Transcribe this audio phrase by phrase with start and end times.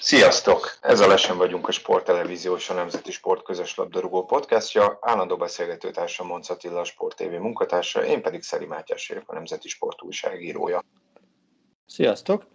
[0.00, 0.78] Sziasztok!
[0.80, 4.98] Ez a Lesen vagyunk a Sporttelevízió és a Nemzeti Sport közös labdarúgó podcastja.
[5.00, 9.68] Állandó beszélgetőtársam Monc Attila, a Sport TV munkatársa, én pedig Szeri Mátyás vagyok, a Nemzeti
[9.68, 10.84] Sport újságírója.
[11.86, 12.46] Sziasztok!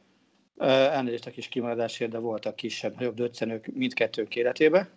[0.57, 4.89] Elnézést a kis kimaradásért, de voltak kisebb-nagyobb döccenők mindkettőnk életébe,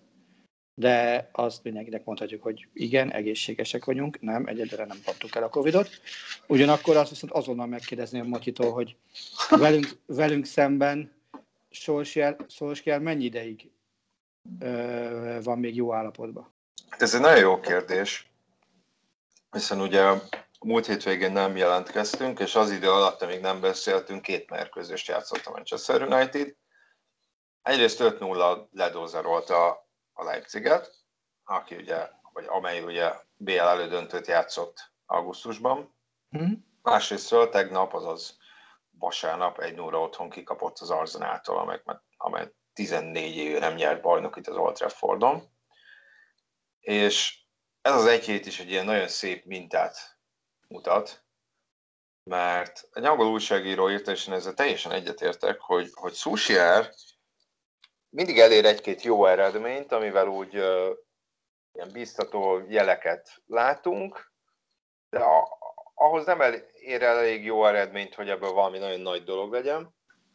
[0.75, 5.89] de azt mindenkinek mondhatjuk, hogy igen, egészségesek vagyunk, nem, egyedülre nem kaptuk el a Covidot.
[6.47, 8.97] Ugyanakkor azt viszont azonnal megkérdezném Matyitól, hogy
[9.51, 11.17] velünk, velünk szemben
[11.71, 13.71] Solskjaer mennyi ideig
[14.61, 16.55] ö, van még jó állapotban?
[16.89, 18.31] Hát ez egy nagyon jó kérdés,
[19.51, 20.13] hiszen ugye
[20.61, 25.51] múlt hétvégén nem jelentkeztünk, és az idő alatt, amíg nem beszéltünk, két mérkőzést játszott a
[25.51, 26.55] Manchester United.
[27.63, 30.91] Egyrészt 5-0 ledózerolta a Leipziget,
[31.45, 35.95] aki ugye, vagy amely ugye BL elődöntőt játszott augusztusban.
[36.39, 36.53] Mm.
[36.83, 38.39] Másrésztről tegnap, azaz
[38.99, 41.83] vasárnap egy 0 otthon kikapott az Arzenától, amely,
[42.17, 45.43] amely 14 éve nem nyert bajnokit az Old Traffordon.
[46.81, 47.43] És
[47.81, 50.19] ez az egy hét is egy ilyen nagyon szép mintát
[50.69, 51.25] mutat,
[52.23, 56.95] mert egy angol újságíró írta, és én ezzel teljesen egyetértek, hogy, hogy Sushier
[58.09, 60.97] mindig elér egy-két jó eredményt, amivel úgy uh,
[61.72, 64.33] ilyen biztató jeleket látunk,
[65.11, 65.59] de a,
[65.95, 66.41] ahhoz nem
[66.88, 69.94] ér elég jó eredményt, hogy ebből valami nagyon nagy dolog legyen,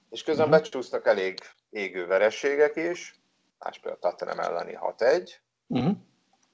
[0.10, 0.62] és közben uh-huh.
[0.62, 3.20] becsúsznak elég égő verességek is,
[3.60, 5.30] más például Tottenham elleni 6-1,
[5.68, 5.88] uh-huh.
[5.88, 5.92] Mhm.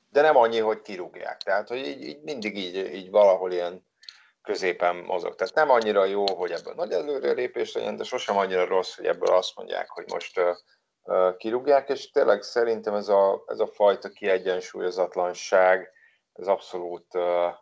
[0.10, 1.38] de nem annyi, hogy kirúgják.
[1.38, 3.88] Tehát, hogy így, így mindig így, így valahol ilyen
[4.42, 5.36] középen mozog.
[5.36, 9.36] Tehát nem annyira jó, hogy ebből nagy előrelépés legyen, de sosem annyira rossz, hogy ebből
[9.36, 10.56] azt mondják, hogy most uh,
[11.04, 15.92] uh, kirúgják, és tényleg szerintem ez a, ez a fajta kiegyensúlyozatlanság,
[16.34, 17.54] ez abszolút uh,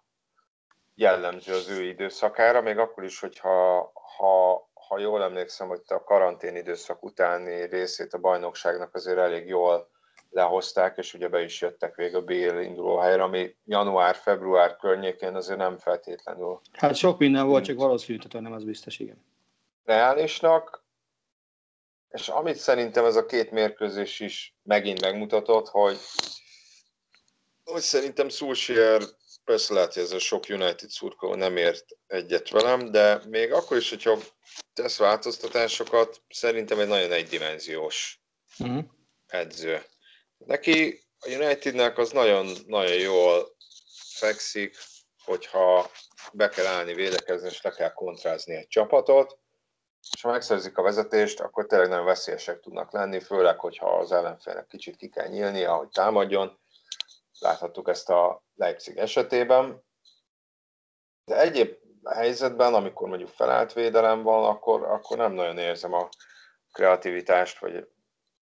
[0.97, 6.55] jellemző az ő időszakára, még akkor is, hogyha ha, ha jól emlékszem, hogy a karantén
[6.55, 9.89] időszak utáni részét a bajnokságnak azért elég jól
[10.29, 15.77] lehozták, és ugye be is jöttek végül a BL indulóhelyre, ami január-február környékén azért nem
[15.77, 16.61] feltétlenül.
[16.71, 19.25] Hát sok minden volt, csak valószínűtetlen nem az biztos, igen.
[19.83, 20.85] Reálisnak,
[22.09, 25.97] és amit szerintem ez a két mérkőzés is megint megmutatott, hogy,
[27.63, 29.01] hogy szerintem Szulsier
[29.47, 33.77] persze lehet, hogy ez a sok United szurkoló nem ért egyet velem, de még akkor
[33.77, 34.17] is, hogyha
[34.73, 38.21] tesz változtatásokat, szerintem egy nagyon egydimenziós
[38.59, 38.83] uh-huh.
[39.27, 39.81] edző.
[40.37, 43.55] Neki a Unitednek az nagyon, nagyon jól
[44.13, 44.77] fekszik,
[45.23, 45.91] hogyha
[46.33, 49.39] be kell állni, védekezni, és le kell kontrázni egy csapatot,
[50.15, 54.67] és ha megszerzik a vezetést, akkor tényleg nagyon veszélyesek tudnak lenni, főleg, hogyha az ellenfélnek
[54.67, 56.59] kicsit ki kell nyílni, ahogy támadjon.
[57.39, 59.85] Láthattuk ezt a Leipzig esetében.
[61.25, 66.09] De egyéb helyzetben, amikor mondjuk felállt védelem van, akkor, akkor nem nagyon érzem a
[66.71, 67.89] kreativitást, vagy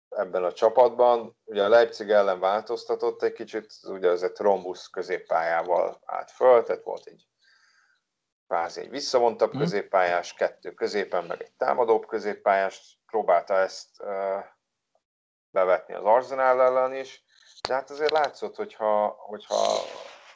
[0.09, 1.37] ebben a csapatban.
[1.43, 6.83] Ugye a Leipzig ellen változtatott egy kicsit, ugye ez egy trombusz középpályával állt föl, tehát
[6.83, 7.27] volt egy
[8.47, 9.59] kvázi egy visszavontabb mm.
[9.59, 14.43] középpályás, kettő középen, meg egy támadóbb középpályás, próbálta ezt uh,
[15.49, 17.23] bevetni az Arsenal ellen is,
[17.67, 19.81] de hát azért látszott, hogyha, hogyha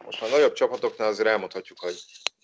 [0.05, 1.95] most a nagyobb csapatoknál azért elmondhatjuk, hogy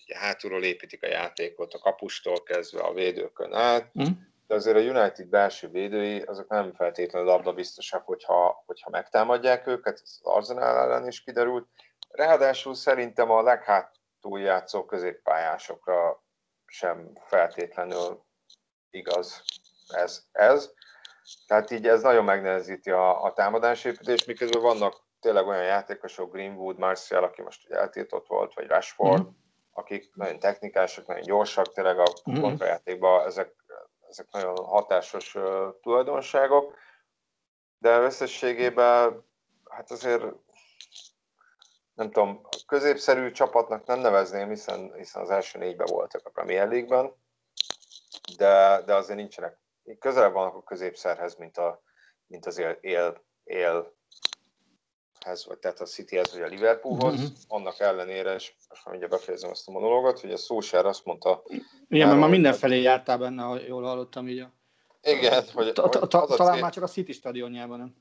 [0.04, 4.12] ugye hátulról építik a játékot, a kapustól kezdve a védőkön át, mm.
[4.46, 10.00] de azért a United belső védői azok nem feltétlenül labda biztosak, hogyha, hogyha megtámadják őket,
[10.02, 11.68] ez az Arsenal ellen is kiderült.
[12.08, 16.22] Ráadásul szerintem a leghátul játszó középpályásokra
[16.66, 18.24] sem feltétlenül
[18.90, 19.42] igaz
[19.88, 20.22] ez.
[20.32, 20.72] ez.
[21.46, 27.24] Tehát így ez nagyon megnehezíti a, a támadásépítést, miközben vannak tényleg olyan játékosok, Greenwood, Martial,
[27.24, 29.28] aki most ugye eltiltott volt, vagy Rashford, mm.
[29.72, 32.40] akik nagyon technikások, nagyon gyorsak, tényleg a mm.
[32.40, 33.54] kontrajátékban ezek,
[34.08, 36.74] ezek nagyon hatásos uh, tulajdonságok,
[37.78, 39.26] de összességében
[39.70, 40.22] hát azért
[41.94, 47.12] nem tudom, középszerű csapatnak nem nevezném, hiszen, hiszen az első négyben voltak a Premier League-ben,
[48.36, 49.58] de, de azért nincsenek,
[49.98, 51.82] közelebb vannak a középszerhez, mint, a,
[52.26, 53.96] mint az él, él, él
[55.46, 57.28] vagy tehát a Cityhez, vagy a Liverpoolhoz, uh-huh.
[57.46, 61.42] annak ellenére, és most már ugye befejezem ezt a monológot, hogy a Solskjaer azt mondta...
[61.88, 64.52] Igen, mert már mindenfelé jártál benne, ha jól hallottam így a...
[65.02, 65.72] Igen, hogy...
[65.72, 67.96] Talán már csak a City stadionjában nem.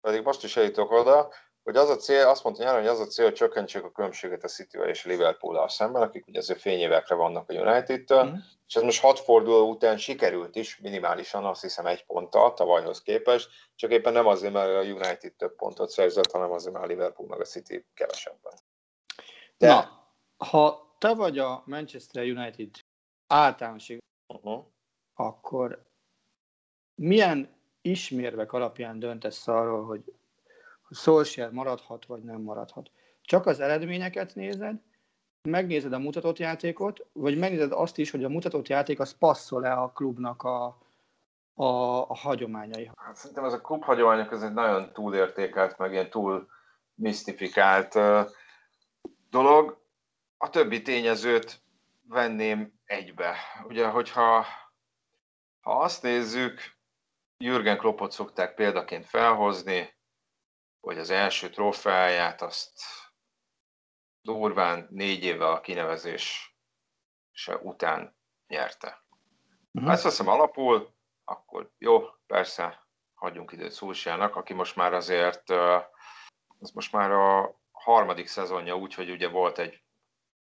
[0.00, 1.32] Pedig most is eljutok oda,
[1.62, 4.44] hogy az a cél, azt mondta nyáron, hogy az a cél, hogy csökkentsék a különbséget
[4.44, 8.34] a city és a liverpool szemben, akik ugye azért fényévekre vannak a United-től, mm.
[8.66, 13.48] és ez most hat forduló után sikerült is, minimálisan azt hiszem egy ponttal tavalyhoz képest,
[13.74, 17.28] csak éppen nem azért, mert a United több pontot szerzett, hanem azért, mert a Liverpool
[17.28, 18.52] meg a City kevesebben.
[19.56, 19.66] De...
[19.66, 20.06] Na,
[20.36, 22.70] ha te vagy a Manchester United
[23.26, 23.98] általánosig,
[24.34, 24.64] uh-huh.
[25.14, 25.90] akkor
[26.94, 30.04] milyen ismérvek alapján döntesz arról, hogy
[30.92, 32.90] Solskjaer maradhat, vagy nem maradhat.
[33.22, 34.80] Csak az eredményeket nézed,
[35.42, 39.92] megnézed a mutatott játékot, vagy megnézed azt is, hogy a mutatott játék az passzol-e a
[39.92, 40.64] klubnak a,
[41.54, 42.90] a, a hagyományai.
[42.96, 46.48] Hát szerintem ez a klub hagyományok ez egy nagyon túlértékelt, meg ilyen túl
[46.94, 47.98] misztifikált
[49.30, 49.80] dolog.
[50.36, 51.60] A többi tényezőt
[52.08, 53.36] venném egybe.
[53.68, 54.46] Ugye, hogyha
[55.60, 56.60] ha azt nézzük,
[57.38, 59.94] Jürgen Kloppot szokták példaként felhozni,
[60.82, 62.72] hogy az első trófeáját azt
[64.20, 66.56] durván négy évvel a kinevezés
[67.62, 69.04] után nyerte.
[69.72, 69.84] Uh-huh.
[69.84, 70.94] Ha ezt veszem alapul,
[71.24, 75.50] akkor jó, persze, hagyjunk időt Szulsiának, aki most már azért,
[76.60, 79.82] ez most már a harmadik szezonja, úgyhogy ugye volt egy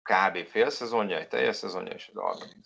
[0.02, 0.46] kb.
[0.46, 2.64] fél szezonja, egy teljes szezonja, és egy harmadik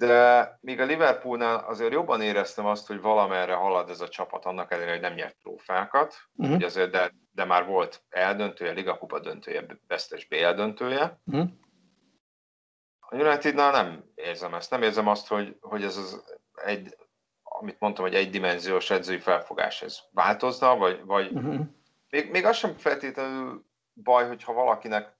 [0.00, 4.70] de még a Liverpoolnál azért jobban éreztem azt, hogy valamerre halad ez a csapat, annak
[4.70, 6.64] ellenére, hogy nem nyert trófákat, uh-huh.
[6.64, 11.20] azért, de, de már volt eldöntője, Ligakupa döntője, vesztes BL döntője.
[11.24, 11.48] Uh-huh.
[13.00, 16.96] A Unitednál nem érzem ezt, nem érzem azt, hogy, hogy ez az egy,
[17.42, 21.60] amit mondtam, hogy egydimenziós edzői felfogás, ez változna, vagy, vagy uh-huh.
[22.10, 23.64] még, még az sem feltétlenül
[23.94, 25.18] baj, hogyha valakinek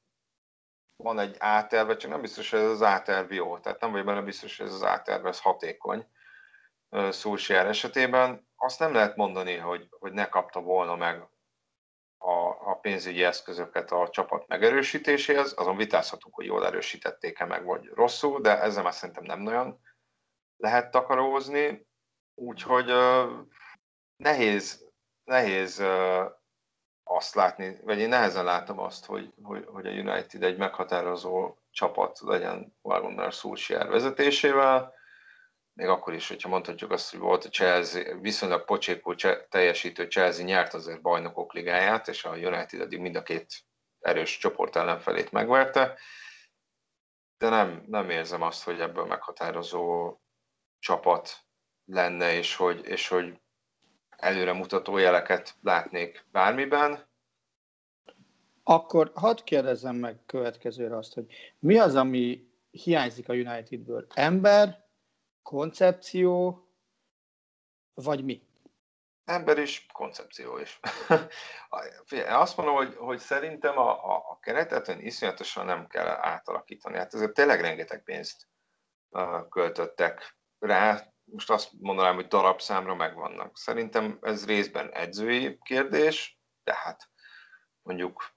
[1.02, 3.58] van egy áterve, csak nem biztos, hogy ez az áterv jó.
[3.58, 6.06] Tehát nem vagy benne biztos, hogy ez az áterv ez hatékony
[7.11, 8.49] Szulsier esetében.
[8.56, 11.29] Azt nem lehet mondani, hogy, hogy ne kapta volna meg
[12.19, 15.52] a, a pénzügyi eszközöket a csapat megerősítéséhez.
[15.56, 19.81] Azon vitázhatunk, hogy jól erősítették-e meg, vagy rosszul, de ezzel már szerintem nem nagyon
[20.56, 21.88] lehet takarózni.
[22.35, 23.31] Úgyhogy uh,
[24.17, 24.88] nehéz,
[25.25, 26.38] nehéz uh,
[27.12, 32.20] azt látni, vagy én nehezen látom azt, hogy, hogy, hogy a United egy meghatározó csapat
[32.20, 34.94] legyen Warner Solskjaer vezetésével,
[35.72, 39.16] még akkor is, hogyha mondhatjuk azt, hogy volt a Chelsea, viszonylag pocsékul
[39.48, 43.46] teljesítő Chelsea nyert azért bajnokok ligáját, és a United eddig mind a két
[44.00, 45.98] erős csoport ellenfelét megverte,
[47.38, 50.16] de nem, nem érzem azt, hogy ebből meghatározó
[50.78, 51.36] csapat
[51.84, 53.40] lenne, és hogy, és hogy
[54.20, 57.08] előremutató jeleket látnék bármiben.
[58.62, 61.26] Akkor hadd kérdezzem meg következőre azt, hogy
[61.58, 64.06] mi az, ami hiányzik a Unitedből?
[64.14, 64.88] Ember,
[65.43, 66.64] koncepció,
[67.94, 68.49] vagy mi?
[69.25, 70.81] Ember is, koncepció is.
[72.26, 76.96] Azt mondom, hogy, hogy szerintem a, a, a keretet iszonyatosan nem kell átalakítani.
[76.96, 78.48] Hát ezért tényleg rengeteg pénzt
[79.48, 83.58] költöttek rá, most azt mondanám, hogy darabszámra megvannak.
[83.58, 87.10] Szerintem ez részben edzői kérdés, tehát
[87.82, 88.34] mondjuk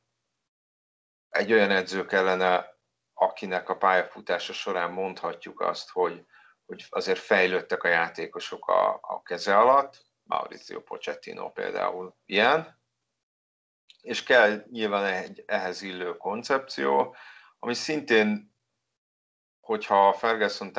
[1.30, 2.78] egy olyan edző kellene,
[3.14, 6.26] akinek a pályafutása során mondhatjuk azt, hogy,
[6.66, 12.82] hogy azért fejlődtek a játékosok a, a keze alatt, Maurizio Pochettino például ilyen,
[14.02, 17.16] és kell nyilván egy ehhez illő koncepció,
[17.60, 18.56] ami szintén,
[19.60, 20.74] hogyha a Ferguson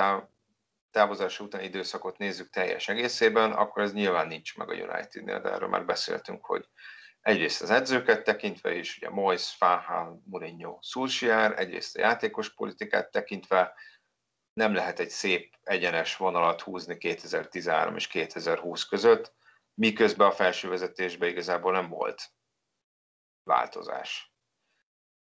[0.94, 5.68] távozása utáni időszakot nézzük teljes egészében, akkor ez nyilván nincs meg a Unitednél, de erről
[5.68, 6.68] már beszéltünk, hogy
[7.20, 13.74] egyrészt az edzőket tekintve is, ugye Moyes, Fahal, Mourinho, Solskjaer, egyrészt a játékos politikát tekintve
[14.52, 19.34] nem lehet egy szép egyenes vonalat húzni 2013 és 2020 között,
[19.74, 22.22] miközben a felső vezetésben igazából nem volt
[23.42, 24.32] változás.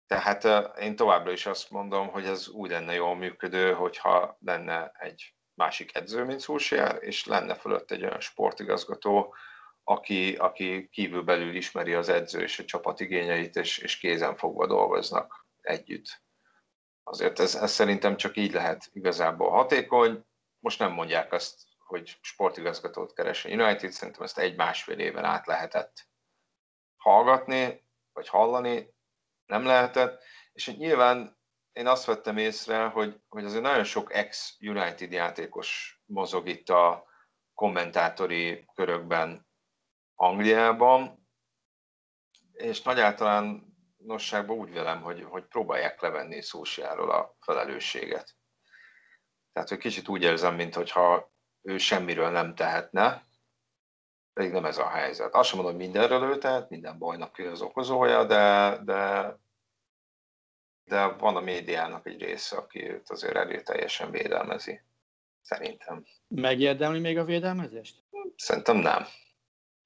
[0.07, 0.45] Tehát
[0.79, 5.95] én továbbra is azt mondom, hogy ez úgy lenne jól működő, hogyha lenne egy másik
[5.95, 9.35] edző, mint Szulsier, és lenne fölött egy olyan sportigazgató,
[9.85, 15.47] aki, aki kívülbelül ismeri az edző és a csapat igényeit, és, és kézen fogva dolgoznak
[15.61, 16.23] együtt.
[17.03, 20.25] Azért ez, ez szerintem csak így lehet igazából hatékony.
[20.59, 26.09] Most nem mondják azt, hogy sportigazgatót keres a United, szerintem ezt egy-másfél éven át lehetett
[26.97, 28.95] hallgatni, vagy hallani,
[29.47, 31.41] nem lehetett, és nyilván
[31.73, 37.05] én azt vettem észre, hogy, hogy azért nagyon sok ex-United játékos mozog itt a
[37.55, 39.47] kommentátori körökben
[40.15, 41.27] Angliában,
[42.53, 48.37] és nagy általánosságban úgy velem, hogy, hogy próbálják levenni Szósiáról a felelősséget.
[49.53, 53.25] Tehát, hogy kicsit úgy érzem, mintha ő semmiről nem tehetne,
[54.33, 55.35] pedig nem ez a helyzet.
[55.35, 59.35] Azt sem mondom, hogy mindenről ő tehet, minden bajnak ő az okozója, de, de,
[60.85, 64.81] de van a médiának egy része, aki őt azért erőteljesen védelmezi.
[65.41, 66.05] Szerintem.
[66.29, 68.03] Megérdemli még a védelmezést?
[68.37, 69.07] Szerintem nem.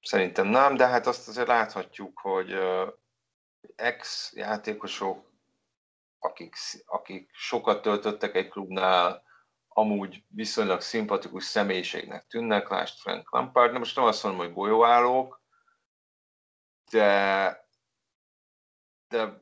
[0.01, 2.55] Szerintem nem, de hát azt azért láthatjuk, hogy
[3.75, 5.31] ex-játékosok,
[6.19, 9.23] akik, akik sokat töltöttek egy klubnál,
[9.67, 15.41] amúgy viszonylag szimpatikus személyiségnek tűnnek, lásd Frank Lampard, de most nem azt mondom, hogy golyóállók,
[16.91, 17.69] de,
[19.07, 19.41] de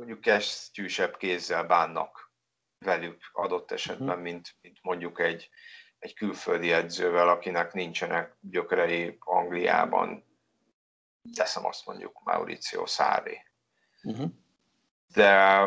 [0.00, 2.32] mondjuk kesztyűsebb kézzel bánnak
[2.78, 4.22] velük adott esetben, uh-huh.
[4.22, 5.50] mint, mint mondjuk egy,
[5.98, 10.24] egy külföldi edzővel, akinek nincsenek gyökerei Angliában,
[11.34, 13.42] teszem azt mondjuk Mauricio Sarri.
[14.02, 14.30] Uh-huh.
[15.06, 15.62] De,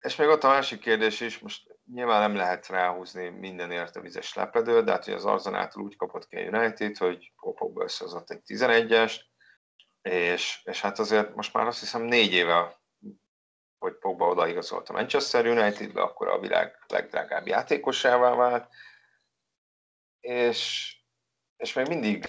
[0.00, 4.34] és még ott a másik kérdés is, most nyilván nem lehet ráhúzni mindenért a vizes
[4.34, 8.42] lepedő, de hát hogy az Arzanától úgy kapott ki a United, hogy Popokba összehozott egy
[8.46, 9.20] 11-est,
[10.02, 12.79] és, és hát azért most már azt hiszem négy éve,
[13.80, 18.68] hogy Pogba odaigazolt a Manchester Unitedbe, akkor a világ legdrágább játékosává vált,
[20.20, 20.92] és,
[21.56, 22.26] és még mindig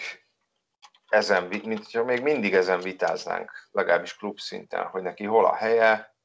[1.08, 6.15] ezen, mint hogyha még mindig ezen vitáznánk, legalábbis klub szinten, hogy neki hol a helye,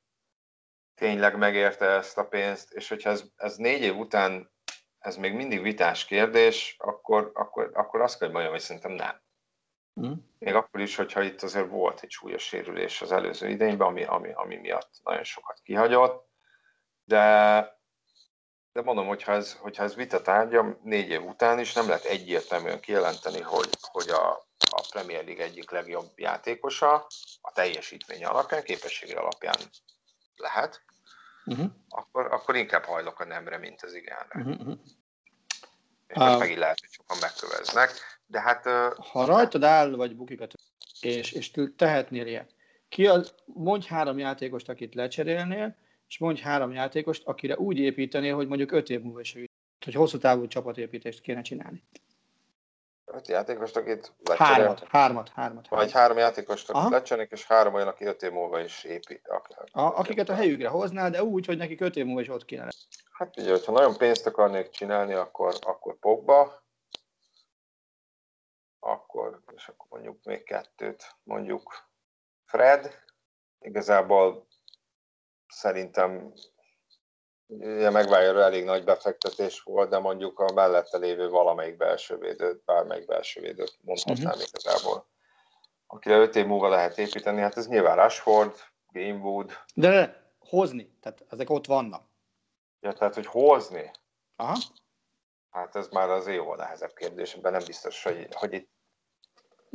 [0.95, 4.54] tényleg megérte ezt a pénzt, és hogyha ez, ez négy év után
[4.99, 9.23] ez még mindig vitás kérdés, akkor, akkor, akkor azt kell, mondjam, hogy szerintem nem.
[10.00, 10.12] Mm.
[10.38, 14.33] Még akkor is, hogyha itt azért volt egy súlyos sérülés az előző idényben, ami, ami,
[14.33, 16.29] ami miatt nagyon sokat kihagyott,
[17.05, 17.21] de,
[18.73, 22.81] de mondom, hogyha ez, hogyha ez vita tárgya, négy év után is nem lehet egyértelműen
[22.81, 24.31] kijelenteni, hogy, hogy a,
[24.71, 27.07] a Premier League egyik legjobb játékosa
[27.41, 29.57] a teljesítmény alapján, képessége alapján
[30.37, 30.83] lehet,
[31.45, 31.71] uh-huh.
[31.88, 34.41] akkor, akkor inkább hajlok a nemre, mint az igánra.
[34.41, 34.79] Uh-huh.
[36.07, 38.64] És uh, megint lehet, hogy sokan megköveznek, de hát...
[38.97, 40.52] Ha rajtad áll, vagy bukikat,
[41.00, 42.54] és, és tehetnél ilyet,
[42.88, 45.76] ki az, mondj három játékost, akit lecserélnél,
[46.09, 49.37] és mondj három játékost, akire úgy építenél, hogy mondjuk öt év múlva is
[49.85, 51.83] hogy hosszú távú csapatépítést kéne csinálni.
[53.04, 54.56] Öt játékost, akit lecserélnek.
[54.56, 55.68] Hármat, hármat, hármat.
[55.68, 59.28] Vagy három játékost, akit lecserélnek, és három olyan, aki öt év múlva is épít.
[59.73, 62.68] A, akiket a helyükre hoznál, de úgy, hogy nekik öt év múlva is ott kéne
[63.12, 66.65] Hát ugye, hogyha nagyon pénzt akarnék csinálni, akkor, akkor Pogba,
[68.87, 71.88] akkor, és akkor mondjuk még kettőt, mondjuk
[72.45, 73.05] Fred,
[73.61, 74.47] igazából
[75.49, 76.33] szerintem
[77.49, 83.07] Ugye megválja elég nagy befektetés volt, de mondjuk a mellette lévő valamelyik belső védőt, bármelyik
[83.07, 84.49] belső védőt mondhatnám uh-huh.
[84.49, 85.07] igazából.
[85.87, 88.55] Akire öt év múlva lehet építeni, hát ez nyilván Rashford,
[88.88, 89.52] Greenwood.
[89.75, 92.09] De hozni, tehát ezek ott vannak.
[92.81, 93.90] Ja, tehát hogy hozni?
[94.37, 94.57] Aha.
[95.50, 98.75] Hát ez már az jó nehezebb kérdés, ebben nem biztos, hogy, hogy itt...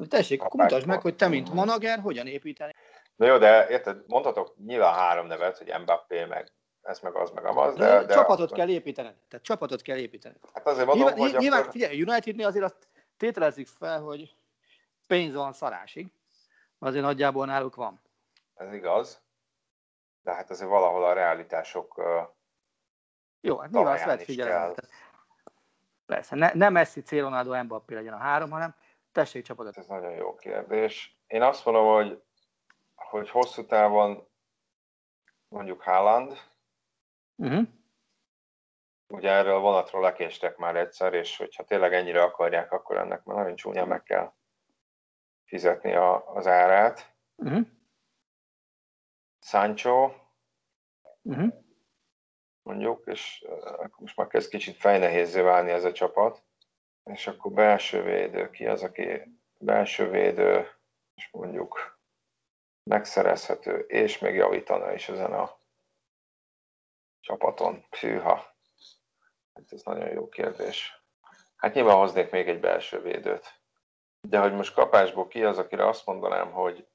[0.10, 2.72] Tessék, akkor mutasd meg, hogy te, mint manager, hogyan építeni.
[3.15, 7.46] Na jó, de érted, mondhatok nyilván három nevet, hogy Mbappé, meg ez meg az meg
[7.46, 7.75] amaz.
[7.75, 8.58] De, de, de csapatot akkor...
[8.58, 9.15] kell építeni.
[9.29, 10.36] Tehát csapatot kell építeni.
[10.53, 11.72] Hát azért mondom, nyilván, hogy nyilván, akkor...
[11.72, 14.36] figyelj, Unitednél azért azt tételezzük fel, hogy
[15.08, 16.12] pénz van szarásig.
[16.79, 18.01] Azért nagyjából náluk van.
[18.55, 19.22] Ez igaz.
[20.24, 22.01] De hát azért valahol a realitások
[23.41, 24.74] Jó, hát nyilván azt lehet figyelni.
[26.05, 27.12] Persze, ne, nem Messi, C.
[27.12, 28.75] Ronaldo, Mbappé legyen a három, hanem
[29.12, 29.77] tessék csapatot.
[29.77, 31.20] Ez nagyon jó kérdés.
[31.27, 32.22] Én azt mondom, hogy,
[32.96, 34.27] hogy hosszú távon
[35.48, 36.51] mondjuk Haaland,
[37.41, 37.68] Uh-huh.
[39.08, 43.38] Ugye erről a vonatról lekéstek már egyszer, és hogyha tényleg ennyire akarják, akkor ennek már
[43.38, 44.34] nagyon csúnyán meg kell
[45.44, 47.15] fizetni a, az árát.
[47.36, 47.68] Uh-huh.
[49.39, 50.12] Sancho,
[51.22, 51.53] uh-huh.
[52.63, 56.44] mondjuk, és akkor most már kezd kicsit fejnehézzé válni ez a csapat,
[57.03, 60.70] és akkor belső védő, ki az, aki belső védő,
[61.15, 62.00] és mondjuk
[62.84, 65.58] megszerezhető, és még javítana is ezen a
[67.20, 67.86] csapaton.
[68.00, 68.36] Hűha.
[69.53, 71.03] Hát ez nagyon jó kérdés.
[71.55, 73.62] Hát nyilván hoznék még egy belső védőt.
[74.27, 76.88] De hogy most kapásból ki az, akire azt mondanám, hogy,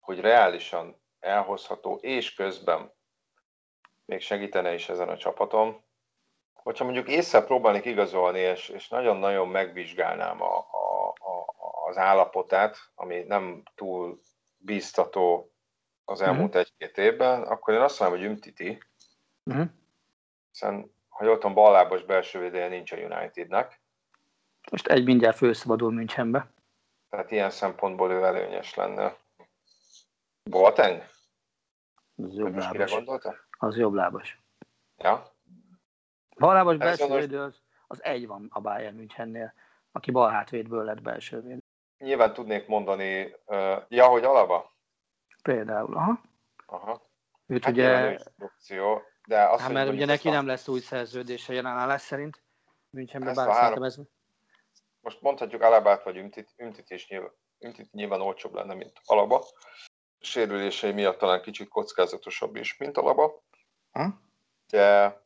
[0.00, 2.92] hogy reálisan elhozható, és közben
[4.04, 5.84] még segítene is ezen a csapatom.
[6.62, 11.44] Hogyha mondjuk észre próbálnék igazolni, és, és nagyon-nagyon megvizsgálnám a, a, a,
[11.88, 14.20] az állapotát, ami nem túl
[14.56, 15.52] bíztató
[16.04, 16.60] az elmúlt uh-huh.
[16.60, 18.82] egy-két évben, akkor én azt mondom, hogy Umtiti,
[19.44, 19.66] uh-huh.
[20.50, 23.82] hiszen ha jól tudom, ballábos belső védője nincs a Unitednek.
[24.70, 26.52] Most egy mindjárt főszabadul Münchenbe.
[27.08, 29.16] Tehát ilyen szempontból ő előnyes lenne.
[30.50, 31.02] Boateng?
[32.16, 32.96] Az jobb lábas.
[33.58, 34.42] Az jobb lábas.
[34.96, 35.31] Ja.
[36.36, 39.54] Belső most- védő az, az egy van a Bayern Münchennél,
[39.92, 41.62] aki bal hátvédből lett belső védő.
[41.98, 44.72] Nyilván tudnék mondani, uh, ja, hogy Alaba?
[45.42, 46.20] Például, aha.
[46.66, 47.10] Aha.
[47.46, 51.76] Őt Hát ugye, opció, de azt, hát mert ugye neki nem lesz új szerződése jelen
[51.76, 52.42] állás szerint.
[52.90, 53.98] Münchenben bár három- ez...
[55.00, 59.44] most mondhatjuk Alabát vagy Ümtit, Ümtit is nyilván, Ümtit nyilván olcsóbb lenne, mint Alaba.
[60.20, 63.42] Sérülései miatt talán kicsit kockázatosabb is, mint Alaba.
[63.92, 64.20] Ha?
[64.70, 65.21] De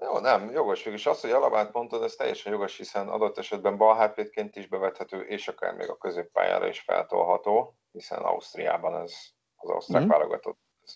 [0.00, 1.06] jó, nem, jogos végül is.
[1.06, 5.48] Az, hogy Alabát mondtad, ez teljesen jogos, hiszen adott esetben bal hátvédként is bevethető, és
[5.48, 9.14] akár még a középpályára is feltolható, hiszen Ausztriában ez
[9.56, 10.08] az osztrák mm.
[10.08, 10.94] válogatott ez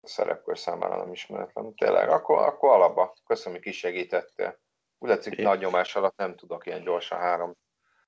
[0.00, 1.74] a szerepkör számára nem ismeretlen.
[1.74, 3.14] Tényleg, akkor, akkor Alaba.
[3.26, 4.60] Köszönöm, hogy kisegítettél.
[4.98, 7.56] Úgy látszik, nagy nyomás alatt nem tudok ilyen gyorsan három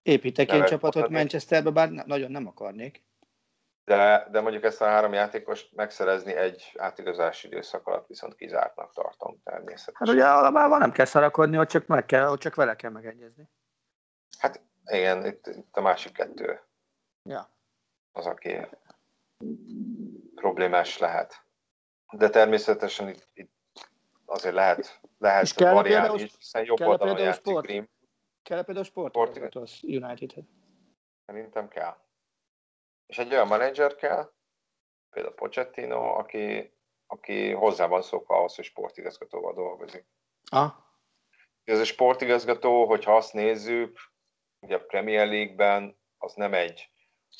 [0.04, 1.14] Építek én csapatot mondani.
[1.14, 3.04] Manchesterbe, bár nagyon nem akarnék.
[3.84, 9.40] De, de mondjuk ezt a három játékost megszerezni egy átigazási időszak alatt viszont kizártnak tartom
[9.42, 10.06] természetesen.
[10.06, 13.48] Hát ugye alapában nem kell szarakodni, ott csak, meg kell, ott csak vele kell megegyezni.
[14.38, 16.60] Hát igen, itt, itt a másik kettő
[17.22, 17.50] Ja.
[18.12, 18.56] az, aki
[20.34, 21.42] problémás lehet.
[22.12, 23.52] De természetesen itt, itt
[24.24, 27.58] azért lehet, lehet És kell variálni például- is, hiszen jobb kell oldalon játszik?
[27.58, 27.84] Grimm,
[28.42, 30.44] Kell például sportigazgató az Unitedhez.
[31.26, 31.96] szerintem kell.
[33.06, 34.32] És egy olyan menedzser kell,
[35.10, 36.74] például Pochettino, aki,
[37.06, 40.06] aki hozzá van szokva ahhoz, hogy sportigazgatóval dolgozik.
[40.50, 40.72] Ah,
[41.64, 43.98] Ez a sportigazgató, hogyha azt nézzük,
[44.60, 46.90] ugye a Premier League-ben az nem egy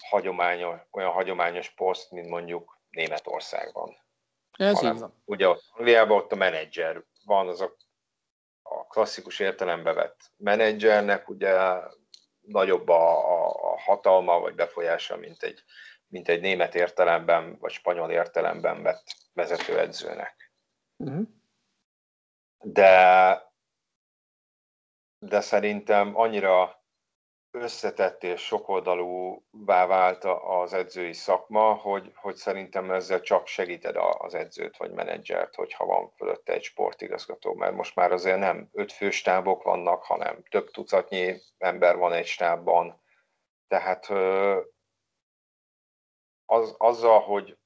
[0.08, 3.96] hagyományos, olyan hagyományos poszt, mint mondjuk Németországban.
[4.52, 5.22] ez hanem így van.
[5.24, 7.76] Ugye ott Angliában ott a menedzser van, az a,
[8.62, 11.50] a klasszikus értelembe vett menedzsernek ugye
[12.46, 15.64] nagyobb a, a, a hatalma vagy befolyása, mint egy,
[16.06, 20.52] mint egy német értelemben vagy spanyol értelemben vett vezetőedzőnek.
[20.96, 21.26] Uh-huh.
[22.58, 23.42] de,
[25.18, 26.83] de szerintem annyira
[27.54, 34.76] összetett és sokoldalúvá vált az edzői szakma, hogy, hogy szerintem ezzel csak segíted az edzőt
[34.76, 40.04] vagy menedzsert, hogyha van fölötte egy sportigazgató, mert most már azért nem öt főstábok vannak,
[40.04, 43.02] hanem több tucatnyi ember van egy stábban,
[43.68, 44.08] tehát
[46.44, 47.58] az, azzal, hogy,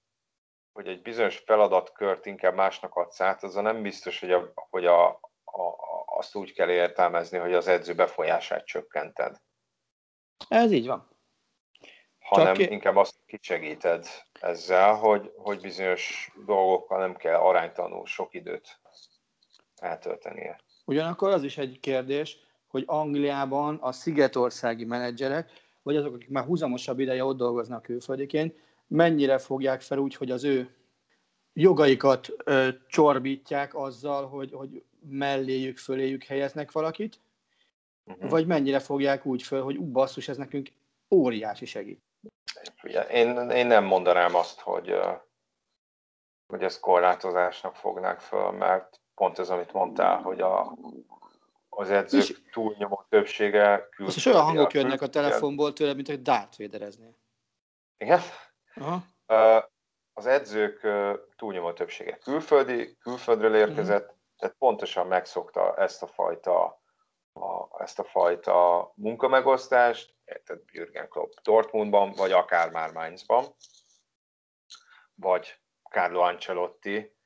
[0.73, 5.09] hogy egy bizonyos feladatkört inkább másnak adsz át, azzal nem biztos, hogy, a, hogy a,
[5.45, 5.75] a,
[6.07, 9.41] azt úgy kell értelmezni, hogy az edző befolyását csökkented,
[10.49, 11.09] Ez így van.
[12.19, 14.07] hanem ki- inkább azt kisegíted
[14.41, 18.81] ezzel, hogy, hogy bizonyos dolgokkal nem kell aránytalanul sok időt
[19.77, 20.61] eltöltenie.
[20.85, 25.51] Ugyanakkor az is egy kérdés, hogy Angliában a szigetországi menedzserek,
[25.83, 28.55] vagy azok, akik már húzamosabb ideje ott dolgoznak külföldiként,
[28.87, 30.77] mennyire fogják fel úgy, hogy az ő
[31.53, 37.21] jogaikat ö, csorbítják azzal, hogy, hogy melléjük, föléjük helyeznek valakit,
[38.09, 38.31] Uh-huh.
[38.31, 40.69] vagy mennyire fogják úgy föl, hogy ú, basszus, ez nekünk
[41.11, 42.03] óriási segít.
[43.11, 44.95] Én, én nem mondanám azt, hogy,
[46.47, 50.77] hogy ezt korlátozásnak fognák föl, mert pont ez, amit mondtál, hogy a,
[51.69, 56.23] az edzők És- túlnyomó többsége Most is olyan hangok jönnek a telefonból tőle, mint hogy
[56.23, 57.17] Darth Vadereznél.
[57.97, 58.21] Igen?
[58.75, 59.05] Aha.
[60.13, 60.87] Az edzők
[61.37, 66.81] túlnyomó többsége külföldi, külföldről érkezett, tehát pontosan megszokta ezt a fajta,
[67.43, 73.45] a, ezt a fajta munkamegosztást, tehát Jürgen Klopp Dortmundban, vagy akár már Mainzban,
[75.15, 77.17] vagy Carlo Ancelotti,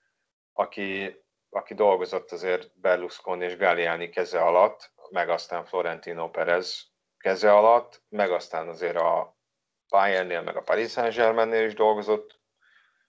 [0.52, 1.20] aki,
[1.50, 8.30] aki dolgozott azért Berlusconi és Galliani keze alatt, meg aztán Florentino Perez keze alatt, meg
[8.30, 9.36] aztán azért a
[9.88, 12.40] Bayernnél, meg a Paris Saint-Germainnél is dolgozott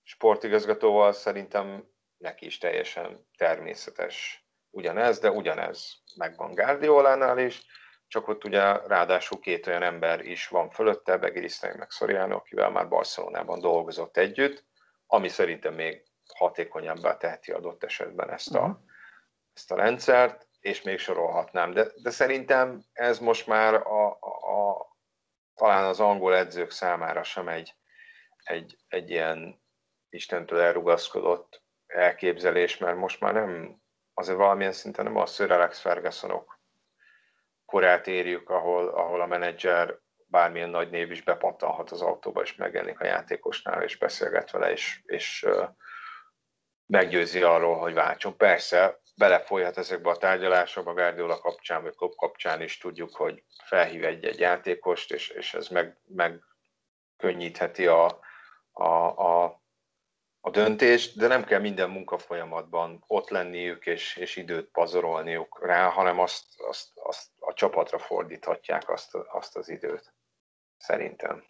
[0.04, 1.88] sportigazgatóval, szerintem
[2.18, 4.43] neki is teljesen természetes
[4.74, 7.66] ugyanez, de ugyanez megvan Guardiolánál is,
[8.08, 12.88] csak ott ugye ráadásul két olyan ember is van fölötte, Begirisztei meg Soriano, akivel már
[12.88, 14.66] Barcelonában dolgozott együtt,
[15.08, 16.04] ami szerintem még
[16.36, 18.78] hatékonyabbá teheti adott esetben ezt a, Mhm.
[19.54, 21.74] ezt a rendszert, és még sorolhatnám.
[21.74, 24.88] De, de szerintem ez most már a, a, a,
[25.56, 27.76] talán az angol edzők számára sem egy,
[28.44, 29.62] egy, egy ilyen
[30.10, 33.82] Istentől elrugaszkodott elképzelés, mert most már nem,
[34.24, 36.60] azért valamilyen szinten nem a Sir Alex Fergusonok
[37.66, 43.00] korát érjük, ahol, ahol a menedzser bármilyen nagy név is bepattanhat az autóba, és megjelenik
[43.00, 45.48] a játékosnál, és beszélget vele, és, és
[46.86, 48.38] meggyőzi arról, hogy váltson.
[48.38, 54.40] Persze, belefolyhat ezekbe a tárgyalásokba, Guardiola kapcsán, vagy Klopp kapcsán is tudjuk, hogy felhív egy-egy
[54.40, 58.20] játékost, és, és ez meg, megkönnyítheti a,
[58.72, 59.62] a, a,
[60.46, 66.20] a döntést, de nem kell minden munkafolyamatban ott lenniük és, és időt pazarolniuk rá, hanem
[66.20, 70.14] azt, azt, azt a csapatra fordíthatják azt, azt az időt.
[70.78, 71.44] Szerintem.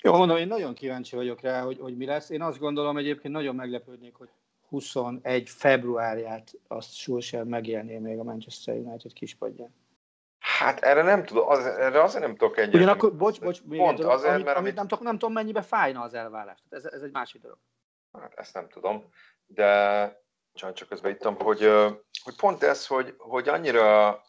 [0.00, 2.30] Jó, mondom, én nagyon kíváncsi vagyok rá, hogy, hogy mi lesz.
[2.30, 4.28] Én azt gondolom egyébként nagyon meglepődnék, hogy
[4.68, 9.74] 21 februárját azt Solskjaer megélné még a Manchester United kispadján.
[10.58, 12.74] Hát erre nem tudom, az, erre azért nem tudok egyet.
[12.74, 16.02] Ugyanakkor, bocs, bocs, Pont dolog, azért, amit, mert amit nem, tudom, nem tudom, mennyibe fájna
[16.02, 16.58] az elvállás.
[16.68, 17.58] Ez, ez egy másik dolog.
[18.12, 19.12] Hát ezt nem tudom,
[19.46, 21.60] de csak, csak közben ittam, hogy,
[22.22, 24.20] hogy pont ez, hogy, hogy annyira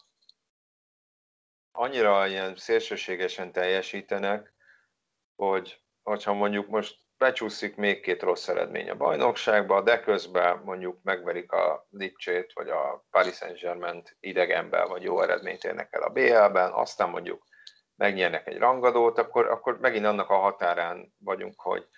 [1.72, 4.54] annyira ilyen szélsőségesen teljesítenek,
[5.36, 11.52] hogy hogyha mondjuk most becsúszik még két rossz eredmény a bajnokságba, de közben mondjuk megverik
[11.52, 17.10] a Lipcsét, vagy a Paris saint idegenben, vagy jó eredményt érnek el a BL-ben, aztán
[17.10, 17.46] mondjuk
[17.96, 21.88] megnyernek egy rangadót, akkor, akkor megint annak a határán vagyunk, hogy,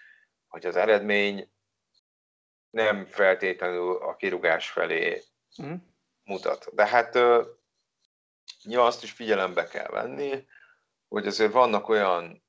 [0.49, 1.53] hogy az eredmény
[2.71, 5.23] nem feltétlenül a kirugás felé
[5.63, 5.75] mm.
[6.25, 6.75] mutat.
[6.75, 7.15] De hát
[8.63, 10.47] nyilván azt is figyelembe kell venni,
[11.09, 12.45] hogy azért vannak olyan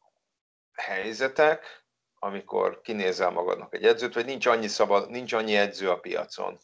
[0.73, 1.82] helyzetek,
[2.23, 6.59] amikor kinézel magadnak egy edzőt, vagy nincs annyi, szabad, nincs annyi edző a piacon,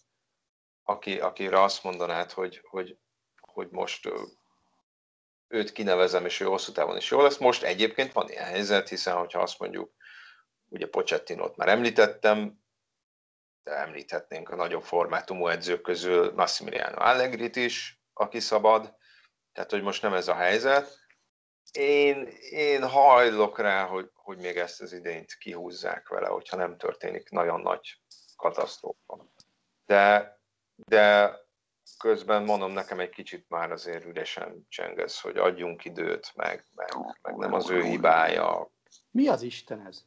[0.84, 2.98] aki, akire azt mondanád, hogy, hogy,
[3.42, 4.10] hogy most
[5.48, 7.38] őt kinevezem, és ő hosszú távon is jó lesz.
[7.38, 9.92] Most egyébként van ilyen helyzet, hiszen hogyha azt mondjuk,
[10.70, 12.60] ugye Pochettinot már említettem,
[13.64, 18.96] de említhetnénk a nagyobb formátumú edzők közül Massimiliano Allegrit is, aki szabad,
[19.54, 21.00] tehát hogy most nem ez a helyzet.
[21.72, 27.30] Én, én hajlok rá, hogy, hogy még ezt az idényt kihúzzák vele, hogyha nem történik
[27.30, 28.02] nagyon nagy
[28.36, 29.28] katasztrófa.
[29.86, 30.38] De,
[30.76, 31.36] de
[31.98, 36.90] közben mondom, nekem egy kicsit már azért üresen csengesz, hogy adjunk időt, meg, meg,
[37.22, 38.72] meg nem az ő hibája.
[39.12, 40.06] Mi az Isten ez?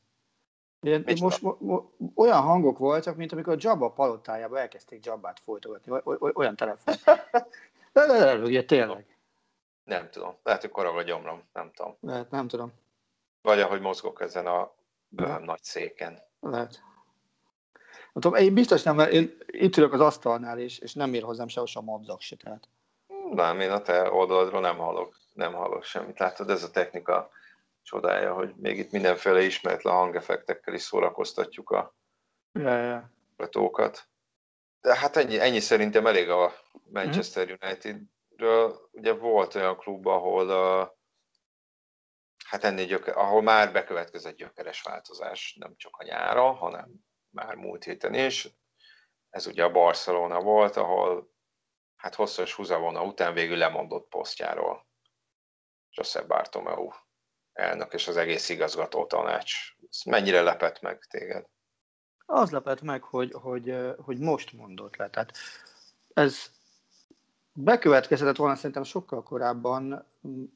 [0.81, 6.57] Én, most mo, mo, olyan hangok voltak, mint amikor Jabba palotájába elkezdték Jabbát folytogatni, olyan
[6.57, 6.95] telefon.
[8.43, 9.12] Ugye tényleg.
[9.85, 10.37] Nem tudom.
[10.43, 11.43] Lehet, hogy korog a gyomrom.
[11.53, 11.97] Nem tudom.
[12.01, 12.73] Lehet, nem tudom.
[13.43, 14.73] Vagy ahogy mozgok ezen a
[15.09, 16.23] bőhem nagy széken.
[16.41, 16.83] Lehet.
[18.13, 21.23] Nem tudom, én biztos nem, mert én itt ülök az asztalnál, és, és nem ér
[21.23, 22.69] hozzám sehol sem mobzak se, tehát.
[23.31, 26.19] Nem, én a te oldaladról nem hallok, nem hallok semmit.
[26.19, 27.31] Látod, ez a technika
[27.83, 31.95] csodája, hogy még itt mindenféle ismeretlen hangeffektekkel is szórakoztatjuk a
[32.53, 33.11] ja, ja.
[33.51, 34.09] tókat.
[34.81, 36.53] De hát ennyi, ennyi szerintem elég a
[36.93, 38.01] Manchester United
[38.91, 40.47] ugye volt olyan klub, ahol
[42.45, 46.91] hát ennél gyöke, ahol már bekövetkezett gyökeres változás, nem csak a nyára, hanem
[47.31, 48.49] már múlt héten is.
[49.31, 51.31] Ez ugye a Barcelona volt, ahol
[51.97, 54.87] hát hosszas húzavona után végül lemondott posztjáról
[55.91, 56.91] José Bartomeu
[57.53, 59.77] elnök és az egész igazgató tanács.
[59.91, 61.47] Ez mennyire lepett meg téged?
[62.27, 65.11] Az lepett meg, hogy, hogy, hogy most mondott le.
[65.11, 65.33] Tehát
[66.15, 66.51] ez
[67.53, 70.05] bekövetkezhetett volna szerintem sokkal korábban.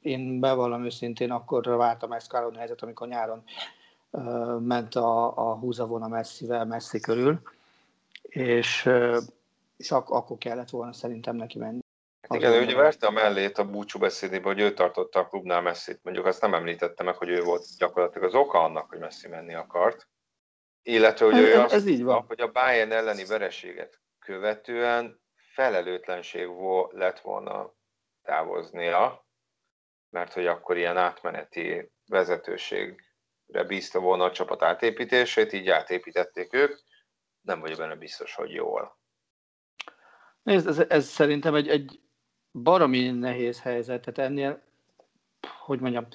[0.01, 3.43] Én bevallom őszintén, akkor vártam ezt Kálon helyzet, amikor nyáron
[4.09, 7.41] uh, ment a, a húzavona messzivel, messzi körül,
[8.21, 9.17] és, uh,
[9.77, 11.79] és ak- akkor kellett volna szerintem neki menni.
[12.21, 15.61] Hát igen, ő ugye verte a mellét a búcsú beszédébe, hogy ő tartotta a klubnál
[15.61, 15.99] messzit.
[16.03, 19.53] Mondjuk azt nem említette meg, hogy ő volt gyakorlatilag az oka annak, hogy messzi menni
[19.53, 20.07] akart.
[20.83, 22.23] Illetve, hogy ő ez, azt ez így van.
[22.27, 25.19] hogy a Bayern elleni vereséget követően
[25.57, 26.47] felelőtlenség
[26.89, 27.73] lett volna
[28.23, 29.25] távoznia,
[30.09, 36.79] mert hogy akkor ilyen átmeneti vezetőségre bízta volna a csapat átépítését, így átépítették ők.
[37.41, 38.97] Nem vagyok benne biztos, hogy jól.
[40.43, 42.01] Nézd, ez, ez szerintem egy, egy
[42.51, 44.61] baromi nehéz helyzet, tehát ennél,
[45.59, 46.07] hogy mondjam,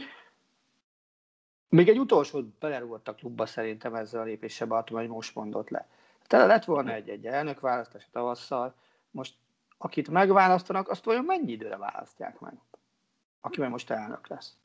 [1.68, 5.88] még egy utolsó belerúgott a klubba szerintem ezzel a lépéssel Bartom, hogy most mondott le.
[6.26, 8.74] Tele lett volna egy, egy elnökválasztás tavasszal,
[9.12, 9.35] most
[9.79, 12.55] akit megválasztanak, azt olyan mennyi időre választják meg?
[13.40, 14.57] Aki meg most elnök lesz.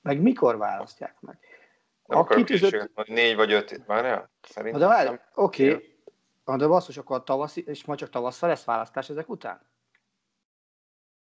[0.00, 1.38] Meg mikor választják meg?
[2.06, 3.06] Nem akit üzött...
[3.06, 4.30] Négy vagy öt, várjál?
[4.42, 4.80] Szerintem.
[4.80, 5.72] De várj, oké.
[5.72, 6.56] Okay.
[6.56, 9.70] De basszus, akkor tavasz, és majd csak tavasszal lesz választás ezek után?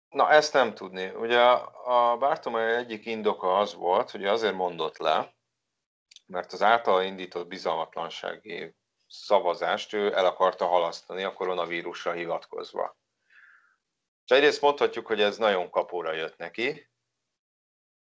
[0.09, 1.09] Na, ezt nem tudni.
[1.09, 5.35] Ugye a Bartomeu egyik indoka az volt, hogy azért mondott le,
[6.27, 8.75] mert az által indított bizalmatlansági
[9.11, 12.99] szavazást ő el akarta halasztani a koronavírusra hivatkozva.
[14.25, 16.91] És egyrészt mondhatjuk, hogy ez nagyon kapóra jött neki,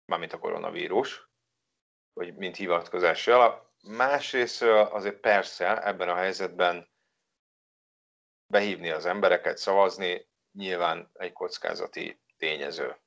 [0.05, 1.29] mármint a koronavírus,
[2.13, 3.65] vagy mint hivatkozási alap.
[3.81, 6.89] Másrészt azért persze ebben a helyzetben
[8.47, 12.97] behívni az embereket, szavazni, nyilván egy kockázati tényező.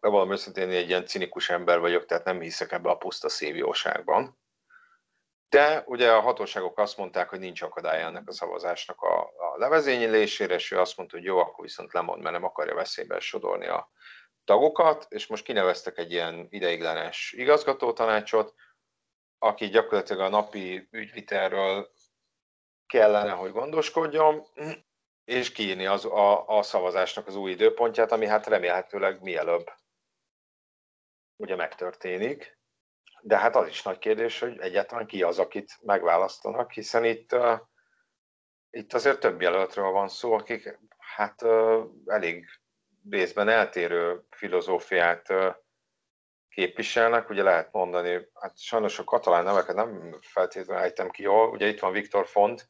[0.00, 4.38] De valami őszintén egy ilyen cinikus ember vagyok, tehát nem hiszek ebbe a puszta szívjóságban.
[5.48, 10.54] De ugye a hatóságok azt mondták, hogy nincs akadály ennek a szavazásnak a, a levezényelésére,
[10.54, 13.90] és ő azt mondta, hogy jó, akkor viszont lemond, mert nem akarja veszélybe sodorni a
[14.44, 18.54] tagokat, és most kineveztek egy ilyen ideiglenes igazgatótanácsot,
[19.38, 21.90] aki gyakorlatilag a napi ügyvitelről
[22.86, 24.46] kellene, hogy gondoskodjon,
[25.24, 29.72] és kiírni az, a, a szavazásnak az új időpontját, ami hát remélhetőleg mielőbb
[31.36, 32.55] ugye megtörténik.
[33.26, 37.58] De hát az is nagy kérdés, hogy egyáltalán ki az, akit megválasztanak, hiszen itt, uh,
[38.70, 42.46] itt azért több jelöltről van szó, akik hát uh, elég
[43.10, 45.32] részben eltérő filozófiát
[46.48, 51.66] képviselnek, ugye lehet mondani, hát sajnos a katalán neveket nem feltétlenül ejtem ki jól, ugye
[51.66, 52.68] itt van Viktor Font,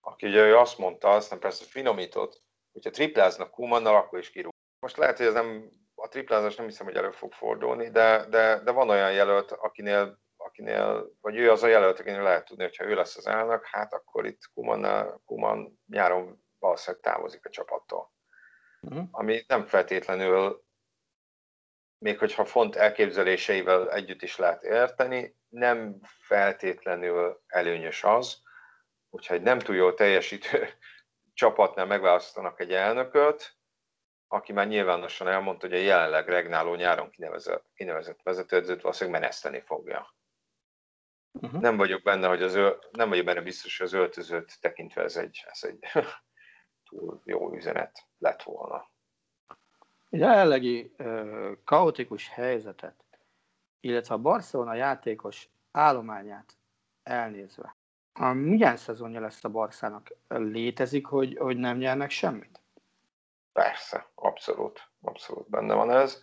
[0.00, 2.42] aki ugye ő azt mondta, aztán persze finomított,
[2.72, 4.52] hogyha tripláznak Kumannal, akkor is kirúg.
[4.80, 5.70] Most lehet, hogy ez nem,
[6.02, 10.20] a triplázás nem hiszem, hogy elő fog fordulni, de, de, de van olyan jelölt, akinél,
[10.36, 13.92] akinél, vagy ő az a jelölt, akinél lehet tudni, hogyha ő lesz az elnök, hát
[13.92, 18.12] akkor itt Kuman, Kuman nyáron valószínűleg távozik a csapattól.
[18.80, 19.08] Uh-huh.
[19.10, 20.64] Ami nem feltétlenül,
[21.98, 28.42] még hogyha font elképzeléseivel együtt is lehet érteni, nem feltétlenül előnyös az,
[29.10, 30.68] hogyha egy nem túl jól teljesítő
[31.34, 33.56] csapatnál megválasztanak egy elnököt,
[34.32, 40.14] aki már nyilvánosan elmondta, hogy a jelenleg regnáló nyáron kinevezett, kinevezett vezetőedzőt valószínűleg meneszteni fogja.
[41.32, 41.60] Uh-huh.
[41.60, 45.16] Nem vagyok benne, hogy az öl, nem vagyok benne biztos, hogy az öltözőt tekintve ez
[45.16, 45.78] egy, ez egy
[46.88, 48.90] túl jó üzenet lett volna.
[50.10, 50.94] A jelenlegi
[51.64, 53.04] kaotikus helyzetet,
[53.80, 56.58] illetve a Barcelona játékos állományát
[57.02, 57.76] elnézve,
[58.12, 60.16] a milyen szezonja lesz a Barszának?
[60.28, 62.61] Létezik, hogy, hogy nem nyernek semmit?
[63.52, 66.22] Persze, abszolút, abszolút benne van ez.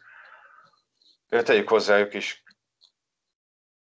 [1.28, 2.44] Tegyük hozzájuk is,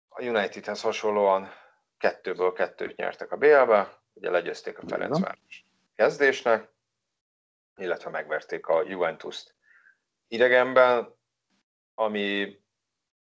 [0.07, 1.49] a Unitedhez hasonlóan
[1.97, 6.71] kettőből kettőt nyertek a BL-be, ugye legyőzték a Ferencváros kezdésnek,
[7.75, 9.55] illetve megverték a Juventus-t
[10.27, 11.15] idegenben,
[11.93, 12.59] ami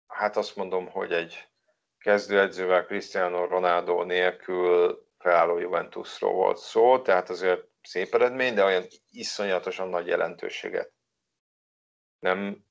[0.07, 1.49] hát azt mondom, hogy egy
[1.99, 9.89] kezdőedzővel Cristiano Ronaldo nélkül felálló Juventusról volt szó, tehát azért szép eredmény, de olyan iszonyatosan
[9.89, 10.93] nagy jelentőséget
[12.19, 12.65] nem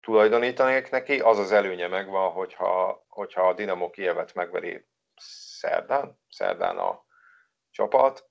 [0.00, 1.20] tulajdonítanék neki.
[1.20, 4.86] Az az előnye megvan, hogyha, hogyha a Dinamo Kievet megveri
[5.58, 7.04] szerdán, szerdán a
[7.70, 8.28] csapat,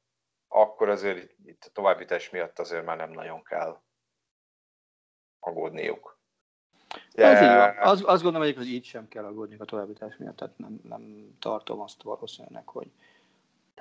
[0.48, 3.82] akkor azért itt a továbbítás miatt azért már nem nagyon kell
[5.40, 6.20] aggódniuk.
[7.14, 7.26] De...
[7.26, 7.78] Ez így van.
[7.78, 11.80] Az, azt gondolom, hogy így sem kell aggódni a továbbítás miatt, tehát nem, nem tartom
[11.80, 12.92] azt valószínűleg, hogy,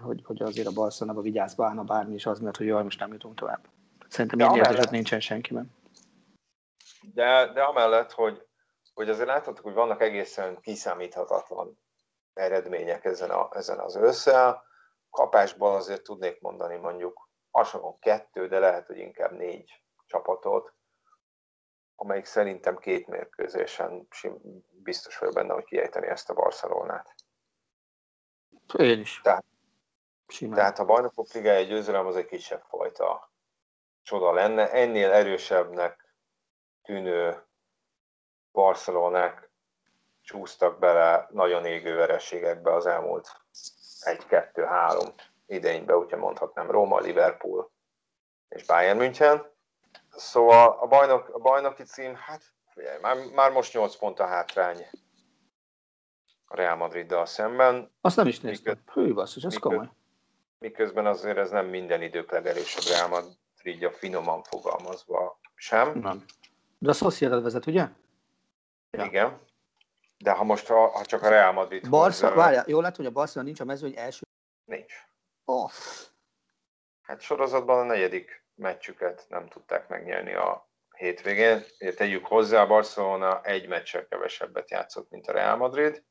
[0.00, 3.12] hogy, hogy azért a Barcelona vigyáz bárna bármi is az miatt, hogy jaj, most nem
[3.12, 3.68] jutunk tovább.
[4.08, 5.74] Szerintem ilyen érzet nincsen senkiben.
[7.14, 8.46] De, de amellett, hogy,
[8.94, 11.78] hogy azért láthatok, hogy vannak egészen kiszámíthatatlan
[12.32, 14.64] eredmények ezen, a, ezen az ősszel.
[15.10, 20.72] Kapásból azért tudnék mondani mondjuk hasonló kettő, de lehet, hogy inkább négy csapatot,
[21.96, 24.08] amelyik szerintem két mérkőzésen
[24.70, 27.14] biztos vagyok benne, hogy kiejteni ezt a Barcelonát.
[28.78, 29.20] Én is.
[29.22, 29.44] Tehát,
[30.26, 33.30] tehát a bajnokok ligája győzelem az egy kisebb fajta
[34.02, 34.70] csoda lenne.
[34.70, 36.14] Ennél erősebbnek
[36.82, 37.46] tűnő
[38.52, 39.50] Barcelonák
[40.20, 43.40] csúsztak bele nagyon égő vereségekbe az elmúlt
[44.00, 45.14] egy-kettő-három
[45.46, 47.70] idénybe, úgyhogy mondhatnám Róma, Liverpool
[48.48, 49.52] és Bayern München.
[50.10, 54.86] Szóval a, bajnok, a bajnoki cím, hát figyelj, már, már most 8 pont a hátrány
[56.46, 57.92] a Real Madriddal szemben.
[58.00, 58.82] Azt nem is néztem.
[58.92, 59.90] Hű, basszus, ez komoly.
[60.64, 65.98] Miközben azért ez nem minden idők legerősebb Real Madridja finoman fogalmazva sem.
[65.98, 66.24] Nem.
[66.78, 67.88] De a Sociedad vezet, ugye?
[68.90, 69.04] Ja.
[69.04, 69.40] Igen.
[70.18, 71.88] De ha most ha, ha csak a Real Madrid...
[71.88, 74.26] Barca, hoz, várjál, jól lehet, hogy a Barcelona nincs a mezőny első...
[74.64, 74.94] Nincs.
[75.44, 75.70] Oh.
[77.02, 81.64] Hát sorozatban a negyedik meccsüket nem tudták megnyerni a hétvégén.
[81.96, 86.04] Tegyük hozzá, a Barcelona egy meccsel kevesebbet játszott, mint a Real Madrid.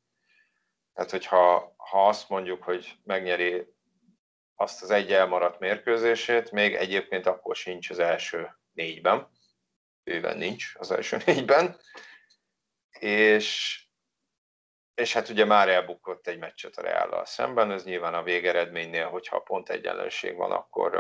[0.94, 3.73] Tehát, hogyha ha azt mondjuk, hogy megnyeri
[4.56, 9.28] azt az egy elmaradt mérkőzését, még egyébként akkor sincs az első négyben.
[10.04, 11.80] Őben nincs az első négyben.
[13.00, 13.80] És,
[14.94, 19.39] és hát ugye már elbukott egy meccset a Reállal szemben, ez nyilván a végeredménynél, hogyha
[19.39, 20.96] pont egyenlőség van, akkor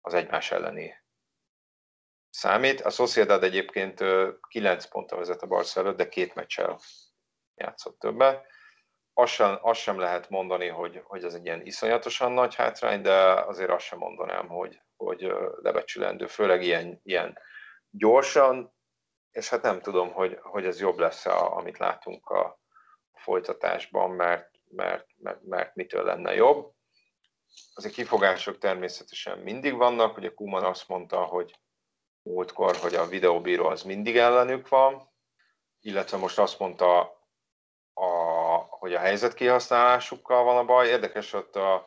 [0.00, 1.04] az egymás elleni
[2.30, 2.80] számít.
[2.80, 4.04] A Sociedad egyébként
[4.48, 6.80] 9 ponttal vezet a Barca de két meccsel
[7.54, 8.46] játszott többet.
[9.18, 13.14] Azt sem, azt sem lehet mondani, hogy, hogy ez egy ilyen iszonyatosan nagy hátrány, de
[13.32, 17.38] azért azt sem mondanám, hogy, hogy lebecsülendő, főleg ilyen, ilyen
[17.90, 18.74] gyorsan,
[19.30, 22.60] és hát nem tudom, hogy, hogy ez jobb lesz, a, amit látunk a
[23.12, 26.72] folytatásban, mert, mert, mert, mert mitől lenne jobb.
[27.74, 31.58] Azért kifogások természetesen mindig vannak, ugye Kuman azt mondta, hogy
[32.22, 35.10] múltkor, hogy a videóbíró az mindig ellenük van,
[35.80, 37.15] illetve most azt mondta,
[38.86, 40.88] hogy a helyzet kihasználásukkal van a baj.
[40.88, 41.86] Érdekes, ott a,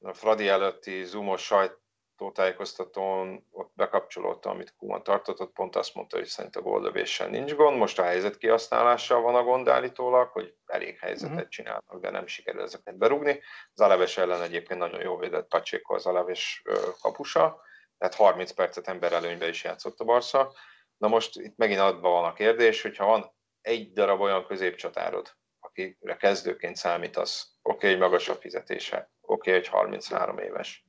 [0.00, 6.26] a Fradi előtti zoomos sajtótájékoztatón ott bekapcsolódtam, amit Kuman tartott, ott pont azt mondta, hogy
[6.26, 10.98] szerint a góllövéssel nincs gond, most a helyzet kihasználással van a gond állítólag, hogy elég
[10.98, 11.48] helyzetet uh-huh.
[11.48, 13.40] csinálnak, de nem sikerül ezeket berúgni.
[13.74, 16.62] Zaleves ellen egyébként nagyon jó védett Pacséko az Zaleves
[17.00, 17.60] kapusa,
[17.98, 20.52] tehát 30 percet ember előnybe is játszott a Barca.
[20.96, 25.32] Na most itt megint adva van a kérdés, hogyha van egy darab olyan középcsatárod,
[25.72, 30.86] akire kezdőként számítasz, oké, okay, hogy magas a fizetése, oké, okay, hogy 33 éves,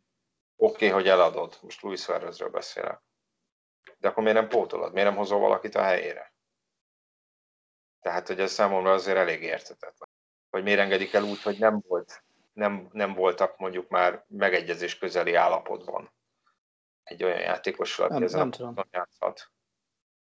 [0.55, 3.01] oké, okay, hogy eladod, most Luis Suárezről beszélek,
[3.97, 6.33] de akkor miért nem pótolod, miért nem hozol valakit a helyére?
[8.01, 10.09] Tehát, hogy ez számomra azért elég értetetlen.
[10.49, 15.33] Vagy miért engedik el úgy, hogy nem, volt, nem, nem voltak mondjuk már megegyezés közeli
[15.33, 16.13] állapotban?
[17.03, 19.51] Egy olyan játékossal, aki ezen a játszhat.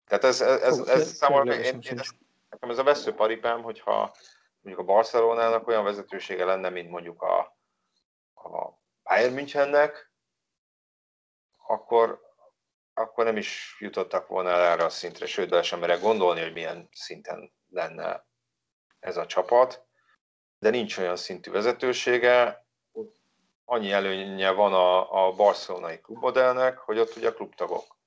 [0.06, 2.10] Tehát ez, ez, ez, ez, ez számomra, én, én, ez,
[2.50, 4.16] nekem ez a veszőparipám, hogyha
[4.62, 7.40] mondjuk a Barcelonának olyan vezetősége lenne, mint mondjuk a,
[8.34, 10.12] a Bayern Münchennek,
[11.68, 12.22] akkor,
[12.94, 16.54] akkor nem is jutottak volna el erre a szintre, sőt, bele sem merek gondolni, hogy
[16.54, 18.26] milyen szinten lenne
[19.00, 19.86] ez a csapat,
[20.60, 22.66] de nincs olyan szintű vezetősége,
[23.66, 27.98] annyi előnye van a, a barcelonai klubmodellnek, hogy ott ugye a klubtagok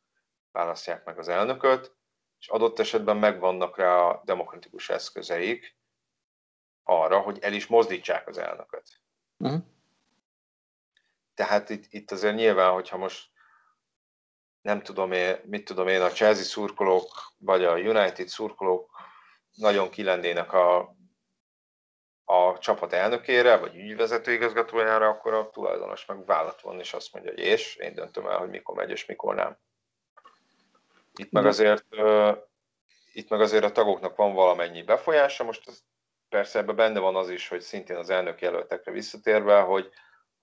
[0.53, 1.95] választják meg az elnököt,
[2.39, 5.79] és adott esetben megvannak rá a demokratikus eszközeik
[6.91, 9.01] arra, hogy el is mozdítsák az elnököt.
[9.37, 9.61] Uh-huh.
[11.35, 13.29] Tehát itt, itt azért nyilván, hogyha most
[14.63, 18.91] nem tudom én, mit tudom én, a Chelsea szurkolók, vagy a United szurkolók
[19.55, 20.95] nagyon kilennének a
[22.25, 27.31] a csapat elnökére, vagy ügyvezető igazgatójára, akkor a tulajdonos meg vállat van, és azt mondja,
[27.31, 29.59] hogy és én döntöm el, hogy mikor megy, és mikor nem.
[31.15, 32.37] Itt meg azért, uh,
[33.13, 35.85] itt meg azért a tagoknak van valamennyi befolyása, most az,
[36.31, 39.91] persze ebben benne van az is, hogy szintén az elnök jelöltekre visszatérve, hogy,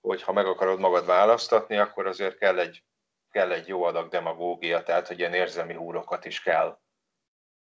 [0.00, 2.84] hogy ha meg akarod magad választatni, akkor azért kell egy,
[3.30, 6.78] kell egy jó adag demagógia, tehát hogy ilyen érzelmi húrokat is kell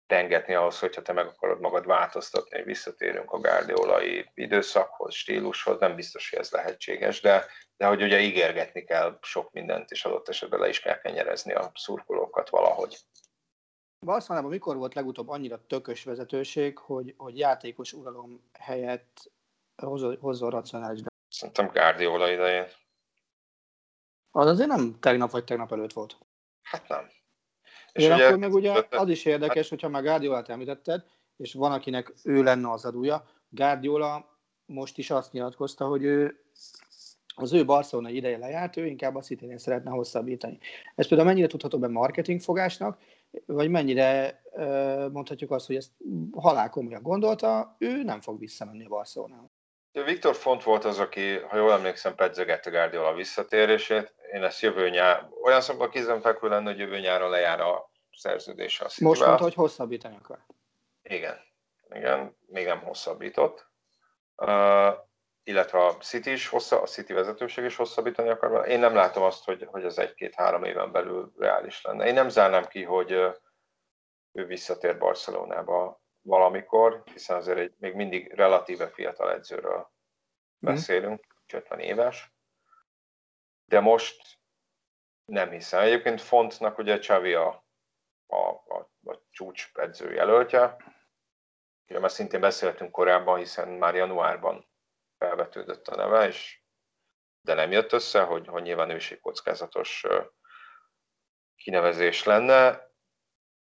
[0.06, 6.30] tengetni ahhoz, hogyha te meg akarod magad változtatni, visszatérünk a gárdiolai időszakhoz, stílushoz, nem biztos,
[6.30, 10.68] hogy ez lehetséges, de, de hogy ugye ígérgetni kell sok mindent, és adott esetben le
[10.68, 12.96] is kell kenyerezni a szurkolókat valahogy.
[14.06, 19.30] Barcelonában mikor volt legutóbb annyira tökös vezetőség, hogy, hogy játékos uralom helyett
[20.20, 22.66] hozzon racionális Szerintem Guardiola idején.
[24.30, 26.18] Az azért nem tegnap vagy tegnap előtt volt.
[26.62, 27.08] Hát nem.
[27.92, 31.04] És ugye, akkor meg ugye az is érdekes, hogyha már Guardiolát említetted,
[31.36, 33.28] és van, akinek ő lenne az adója.
[33.48, 36.44] Guardiola most is azt nyilatkozta, hogy ő
[37.34, 40.58] az ő Barcelona ideje lejárt, ő inkább a city szeretne hosszabbítani.
[40.94, 42.98] Ez például mennyire tudható be marketing fogásnak,
[43.46, 44.42] vagy mennyire
[45.12, 45.90] mondhatjuk azt, hogy ezt
[46.32, 49.50] halál komolyan gondolta, ő nem fog visszamenni a Barcelonába.
[49.92, 54.14] Viktor Font volt az, aki, ha jól emlékszem, pedzegette Guardiola visszatérését.
[54.32, 58.88] Én ezt jövő nyár, olyan szemben kézenfekvő lenne, hogy jövő nyáron lejár a szerződése a
[58.98, 60.38] Most mondta, hogy hosszabbítani akar.
[61.02, 61.36] Igen,
[61.94, 63.68] igen, még nem hosszabbított.
[64.36, 64.94] Uh,
[65.42, 68.68] illetve a City is hossza, a City vezetőség is hosszabbítani akar.
[68.68, 72.06] Én nem látom azt, hogy, hogy az egy-két-három éven belül reális lenne.
[72.06, 73.10] Én nem zárnám ki, hogy
[74.32, 79.90] ő visszatér Barcelonába valamikor, hiszen azért egy még mindig relatíve fiatal edzőről
[80.58, 80.72] mhm.
[80.72, 81.56] beszélünk, mm.
[81.56, 82.32] 50 éves.
[83.64, 84.38] De most
[85.24, 85.80] nem hiszem.
[85.80, 87.64] Egyébként Fontnak ugye Csavi a,
[88.26, 90.76] a, a, a csúcs edző jelöltje,
[91.86, 94.69] mert szintén beszéltünk korábban, hiszen már januárban
[95.20, 96.62] felvetődött a neve, és
[97.40, 100.06] de nem jött össze, hogy, hogy nyilván kockázatos
[101.56, 102.88] kinevezés lenne,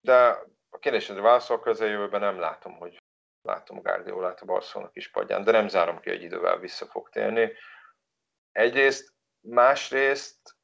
[0.01, 0.15] de
[0.69, 2.97] a kérdésedre válaszol közeljövőben nem látom, hogy
[3.41, 7.53] látom Guardiolát a Barcelona padján, de nem zárom ki, hogy idővel vissza fog térni.
[8.51, 10.57] Egyrészt, másrészt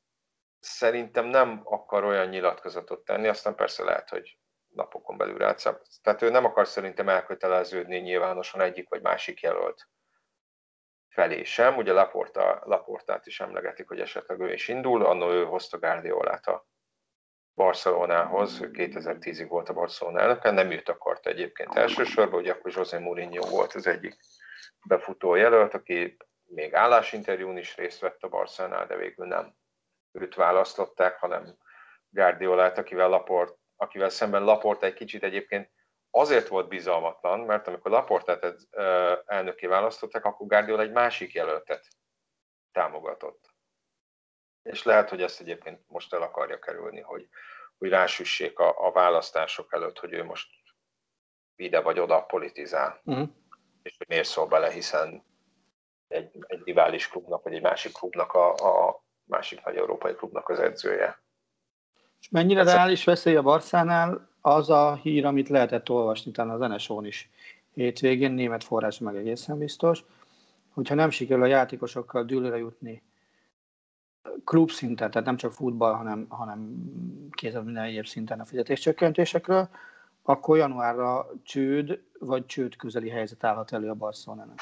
[0.59, 4.37] szerintem nem akar olyan nyilatkozatot tenni, aztán persze lehet, hogy
[4.67, 5.81] napokon belül rátszám.
[6.01, 9.87] Tehát ő nem akar szerintem elköteleződni nyilvánosan egyik vagy másik jelölt
[11.15, 11.77] felé sem.
[11.77, 16.67] Ugye Laporta, Laportát is emlegetik, hogy esetleg ő is indul, annól ő hozta Guardiolát a
[17.53, 22.97] Barcelonához, ő 2010-ig volt a Barcelona elnöke, nem őt akarta egyébként elsősorban, ugye akkor José
[22.97, 24.15] Mourinho volt az egyik
[24.87, 29.55] befutó jelölt, aki még állásinterjún is részt vett a Barcelonál, de végül nem
[30.11, 31.57] őt választották, hanem
[32.09, 35.69] Guardiolát, akivel, Laport, akivel szemben Laport egy kicsit egyébként
[36.17, 38.55] azért volt bizalmatlan, mert amikor Laportát
[39.25, 41.87] elnöké választották, akkor Guardiola egy másik jelöltet
[42.71, 43.53] támogatott.
[44.63, 47.27] És lehet, hogy ezt egyébként most el akarja kerülni, hogy,
[47.77, 50.49] hogy rásüssék a, a választások előtt, hogy ő most
[51.55, 53.01] ide vagy oda politizál.
[53.03, 53.29] Uh-huh.
[53.81, 55.23] És hogy miért szól bele, hiszen
[56.07, 60.59] egy, egy rivális klubnak, vagy egy másik klubnak, a, a másik nagy európai klubnak az
[60.59, 61.23] edzője.
[62.19, 67.05] És mennyire reális veszély a Barszánál az a hír, amit lehetett olvasni talán az NSO-n
[67.05, 67.29] is
[67.73, 70.03] hétvégén, német forrás meg egészen biztos,
[70.73, 73.03] hogyha nem sikerül a játékosokkal dűlőre jutni
[74.43, 76.75] klub szinten, tehát nem csak futball, hanem, hanem
[77.31, 79.69] kézzel minden egyéb szinten a fizetéscsökkentésekről,
[80.23, 84.59] akkor januárra csőd vagy csőd közeli helyzet állhat elő a Barcelonának.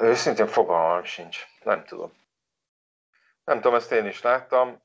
[0.00, 1.46] Őszintén fogalmam sincs.
[1.64, 2.12] Nem tudom.
[3.44, 4.80] Nem tudom, ezt én is láttam.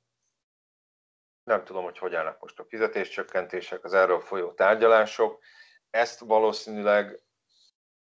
[1.48, 5.44] Nem tudom, hogy hogy állnak most a fizetéscsökkentések, az erről folyó tárgyalások.
[5.90, 7.22] Ezt valószínűleg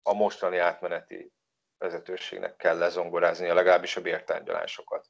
[0.02, 1.32] a mostani átmeneti
[1.78, 5.06] vezetőségnek kell lezongorázni, legalábbis a bértárgyalásokat.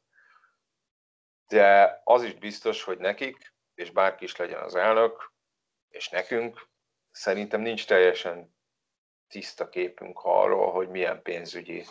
[1.46, 5.32] De az is biztos, hogy nekik, és bárki is legyen az elnök,
[5.88, 6.68] és nekünk,
[7.10, 8.56] szerintem nincs teljesen
[9.28, 11.84] tiszta képünk arról, hogy milyen pénzügyi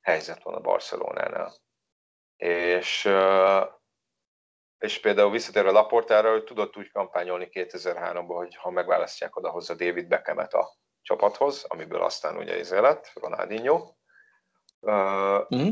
[0.00, 1.54] helyzet van a Barcelonánál.
[2.36, 3.08] És,
[4.78, 9.74] és például visszatérve a Laportára, hogy tudott úgy kampányolni 2003-ban, hogy ha megválasztják oda hozza
[9.74, 13.94] David Beckhamet a csapathoz, amiből aztán ugye ez lett, Ronaldinho.
[15.54, 15.68] Mm.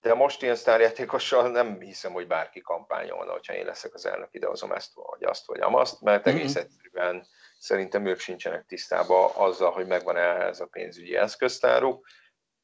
[0.00, 4.72] De most ilyen sztárjátékossal nem hiszem, hogy bárki kampányolna, hogyha én leszek az elnök, idehozom
[4.72, 6.66] ezt, vagy azt, vagy amazt, mert egész mm-hmm.
[6.66, 7.26] egyszerűen
[7.58, 12.06] szerintem ők sincsenek tisztában azzal, hogy megvan ez a pénzügyi eszköztáruk.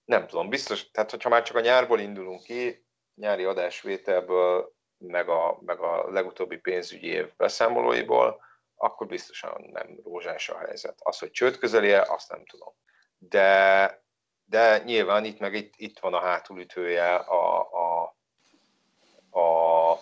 [0.04, 5.58] Nem tudom, biztos, tehát hogyha már csak a nyárból indulunk ki, nyári adásvételből, meg a,
[5.60, 8.40] meg a legutóbbi pénzügyi év beszámolóiból,
[8.76, 10.98] akkor biztosan nem rózsás a helyzet.
[11.02, 12.74] Az, hogy csőd közelje, azt nem tudom.
[13.18, 14.02] De,
[14.44, 18.16] de nyilván itt meg itt, itt van a hátulütője a, a,
[19.40, 19.98] a,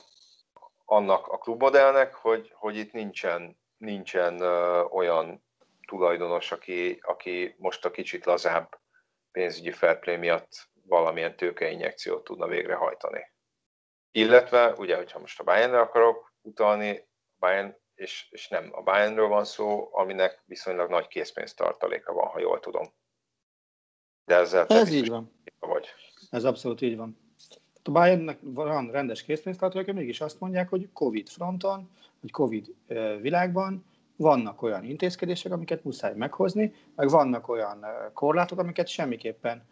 [0.85, 4.41] annak a klubmodellnek, hogy, hogy itt nincsen nincsen
[4.91, 5.45] olyan
[5.87, 8.79] tulajdonos, aki, aki most a kicsit lazább
[9.33, 13.35] pénzügyi fair play miatt valamilyen tőkeinjekciót tudna végrehajtani.
[14.17, 17.09] Illetve, ugye, hogyha most a Bayernre akarok utalni,
[17.39, 22.61] Bayern, és, és nem a Bayernről van szó, aminek viszonylag nagy készpénztartaléka van, ha jól
[22.61, 22.87] tudom.
[24.25, 25.33] De ezzel Ez így van.
[25.59, 25.87] Vagy.
[26.31, 27.19] Ez abszolút így van.
[27.83, 31.91] A Bayernnek van rendes készpénztartaléka, mégis azt mondják, hogy Covid fronton
[32.21, 32.75] hogy Covid
[33.21, 33.85] világban
[34.17, 39.65] vannak olyan intézkedések, amiket muszáj meghozni, meg vannak olyan korlátok, amiket semmiképpen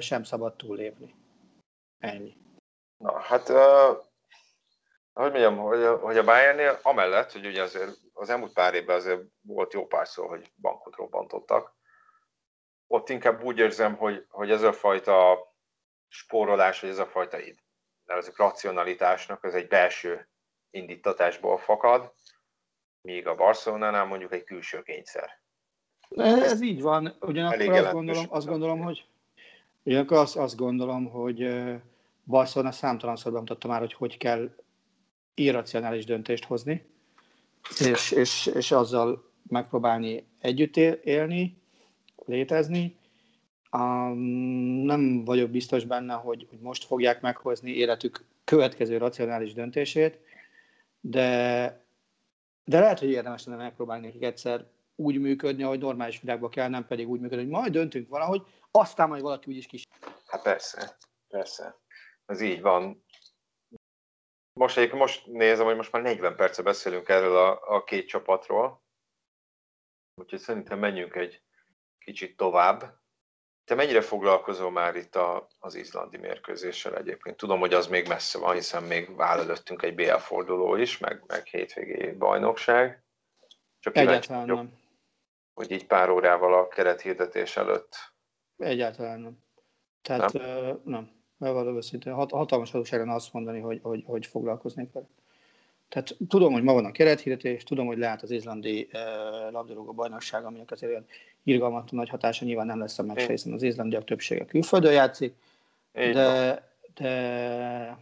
[0.00, 1.14] sem szabad túllépni.
[1.98, 2.36] Ennyi.
[2.98, 4.06] Na, hát uh,
[5.12, 8.96] hogy mondjam, hogy a, hogy a Bayernnél amellett, hogy ugye azért az elmúlt pár évben
[8.96, 11.76] azért volt jó pár szó, hogy bankot robbantottak,
[12.86, 15.38] ott inkább úgy érzem, hogy, hogy ez a fajta
[16.08, 17.38] spórolás, vagy ez a fajta
[18.04, 20.28] nevezik racionalitásnak, ez egy belső
[20.70, 22.12] indítatásból fakad,
[23.00, 25.40] míg a Barcelonánál mondjuk egy külső kényszer.
[26.08, 29.06] Ez, ez így van, ugyanakkor azt gondolom, azt gondolom, hogy
[29.82, 31.40] ugyanakkor azt, azt gondolom, hogy
[32.28, 34.50] Barcelona számtalanszor bemutatta már, hogy hogy kell
[35.34, 36.86] irracionális döntést hozni,
[37.78, 41.62] és, és, és azzal megpróbálni együtt élni,
[42.26, 42.96] létezni.
[44.82, 50.18] Nem vagyok biztos benne, hogy, hogy most fogják meghozni életük következő racionális döntését,
[51.00, 51.84] de,
[52.64, 54.64] de lehet, hogy érdemes lenne megpróbálni nekik egyszer
[54.96, 59.08] úgy működni, ahogy normális világban kell, nem pedig úgy működni, hogy majd döntünk valahogy, aztán
[59.08, 59.84] majd valaki úgyis kis.
[60.26, 60.96] Hát persze,
[61.28, 61.76] persze.
[62.28, 63.04] Ez így van.
[64.52, 68.82] Most egyébként most nézem, hogy most már 40 perce beszélünk erről a, a két csapatról,
[70.14, 71.42] úgyhogy szerintem menjünk egy
[71.98, 73.00] kicsit tovább.
[73.64, 77.36] Te mennyire foglalkozol már itt a, az izlandi mérkőzéssel egyébként?
[77.36, 81.24] Tudom, hogy az még messze van, hiszen még áll előttünk egy BL forduló is, meg,
[81.26, 83.04] meg hétvégi bajnokság.
[83.80, 84.78] Csak Egyáltalán nem.
[85.54, 87.96] Hogy így pár órával a kerethirdetés előtt.
[88.56, 89.38] Egyáltalán nem.
[90.02, 91.17] Tehát nem, uh, nem.
[91.38, 95.06] Bevallom őszintén, hat, hatalmas adóság azt mondani, hogy, hogy, hogy foglalkoznék vele.
[95.88, 100.44] Tehát tudom, hogy ma van a kerethirdetés, tudom, hogy lehet az izlandi uh, labdarúgó bajnokság,
[100.44, 101.06] aminek azért olyan
[101.42, 105.34] irgalmatlan nagy hatása nyilván nem lesz a meccs, hiszen az izlandiak többsége külföldön játszik,
[105.92, 106.62] de,
[106.94, 107.98] de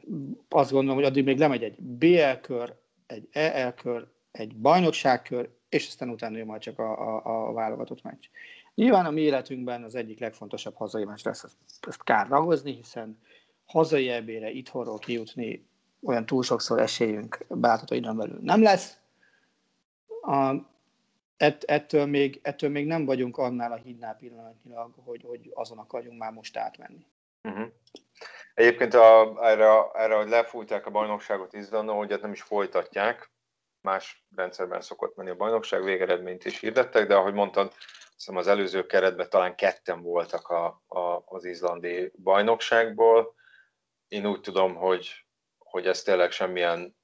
[0.49, 2.75] azt gondolom, hogy addig még lemegy egy BL kör,
[3.07, 8.03] egy EL kör, egy bajnokságkör, és aztán utána jön majd csak a, a, a válogatott
[8.03, 8.25] meccs.
[8.77, 11.45] Nyilván a mi életünkben az egyik legfontosabb hazai meccs lesz,
[11.87, 13.19] ezt, kár ragozni, hiszen
[13.67, 15.69] hazai ebére itthonról kijutni
[16.03, 18.99] olyan túl sokszor esélyünk beátható időn belül nem lesz.
[20.21, 20.55] A,
[21.37, 26.19] ett, ettől, még, ettől még nem vagyunk annál a hídnál pillanatnyilag, hogy, hogy azon akarjunk
[26.19, 27.07] már most átmenni.
[27.43, 27.67] Uh-huh.
[28.55, 33.31] Egyébként a, erre, erre, hogy lefújták a bajnokságot Izlandon, hogy nem is folytatják,
[33.81, 37.73] más rendszerben szokott menni a bajnokság, végeredményt is hirdettek, de ahogy mondtad,
[38.17, 43.35] hiszem az előző keretben talán ketten voltak a, a, az izlandi bajnokságból.
[44.09, 45.27] Én úgy tudom, hogy,
[45.59, 46.97] hogy ez tényleg semmilyen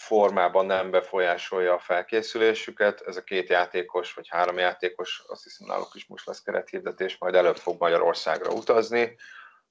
[0.00, 3.00] formában nem befolyásolja a felkészülésüket.
[3.00, 7.34] Ez a két játékos, vagy három játékos, azt hiszem náluk is most lesz kerethirdetés, majd
[7.34, 9.16] előbb fog Magyarországra utazni,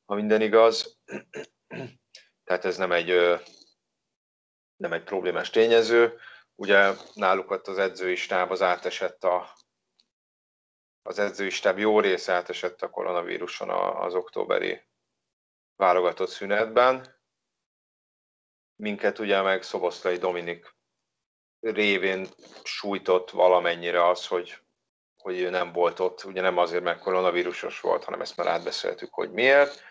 [0.05, 0.97] ha minden igaz.
[2.43, 3.39] Tehát ez nem egy,
[4.75, 6.19] nem egy problémás tényező.
[6.55, 9.53] Ugye náluk ott az edzői stáb az átesett a,
[11.01, 14.81] az edzői stáb jó része átesett a koronavíruson az októberi
[15.75, 17.17] válogatott szünetben.
[18.75, 20.75] Minket ugye meg Szoboszlai Dominik
[21.59, 22.27] révén
[22.63, 24.57] sújtott valamennyire az, hogy,
[25.17, 29.13] hogy ő nem volt ott, ugye nem azért, mert koronavírusos volt, hanem ezt már átbeszéltük,
[29.13, 29.81] hogy miért.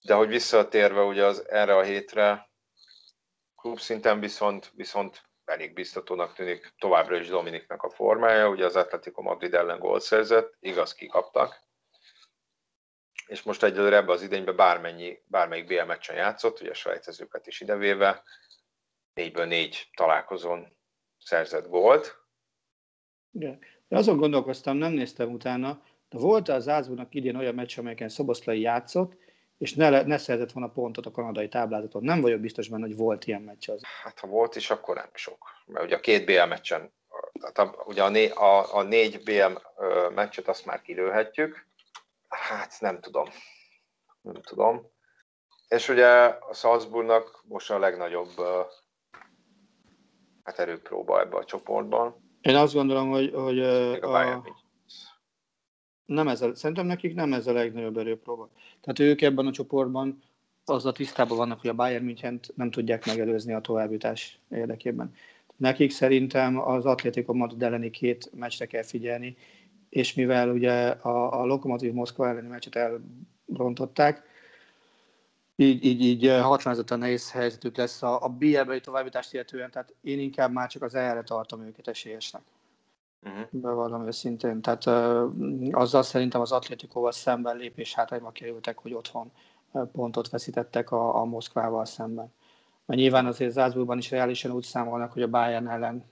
[0.00, 2.50] De hogy visszatérve ugye az erre a hétre,
[3.56, 9.54] klubszinten viszont, viszont elég biztatónak tűnik továbbra is Dominiknak a formája, ugye az Atletico Madrid
[9.54, 11.62] ellen gólt szerzett, igaz kikaptak,
[13.26, 17.60] és most egyelőre ebbe az idényben bármennyi, bármelyik BL meccsen játszott, ugye a sejtezőket is
[17.60, 18.22] idevéve,
[19.14, 20.76] négyből négy találkozón
[21.18, 22.22] szerzett gólt.
[23.32, 23.58] Igen.
[23.88, 29.16] azon gondolkoztam, nem néztem utána, de volt az Ázbúnak idén olyan meccs, amelyeken Szoboszlai játszott,
[29.58, 32.04] és ne, ne szerzett volna pontot a kanadai táblázaton.
[32.04, 33.80] Nem vagyok biztos benne, hogy volt ilyen meccs az.
[34.02, 35.38] Hát ha volt is, akkor nem sok.
[35.66, 36.92] Mert ugye a két BL meccsen,
[37.40, 39.58] tehát a, ugye a, né, a, a négy BL
[40.14, 41.66] meccset azt már kilőhetjük.
[42.28, 43.28] Hát nem tudom.
[44.20, 44.92] Nem tudom.
[45.68, 48.30] És ugye a Salzburgnak most a legnagyobb
[50.42, 52.22] hát erőpróba ebbe a csoportban.
[52.40, 54.44] Én azt gondolom, hogy, hogy a, a,
[56.06, 58.48] nem ez a, szerintem nekik nem ez a legnagyobb erőpróba.
[58.80, 60.22] Tehát ők ebben a csoportban
[60.64, 65.14] az a tisztában vannak, hogy a Bayern münchen nem tudják megelőzni a továbbjutás érdekében.
[65.56, 69.36] Nekik szerintem az Atlético Madrid elleni két meccsre kell figyelni,
[69.88, 72.98] és mivel ugye a, a Lokomotív Moszkva elleni meccset
[73.46, 74.22] elrontották,
[75.56, 80.52] így, így, így hatványozottan nehéz helyzetük lesz a, a BL-beli továbbítást illetően, tehát én inkább
[80.52, 82.42] már csak az erre tartom őket esélyesnek.
[83.24, 83.46] Uh-huh.
[83.50, 84.60] Bevallom őszintén.
[84.60, 85.32] Tehát uh,
[85.70, 89.30] azzal szerintem az Atlétikóval szemben lépés hátrányba kerültek, hogy otthon
[89.92, 92.32] pontot veszítettek a, a Moszkvával szemben.
[92.86, 96.04] Mert nyilván azért Zászburgban is reálisan úgy számolnak, hogy a Bayern ellen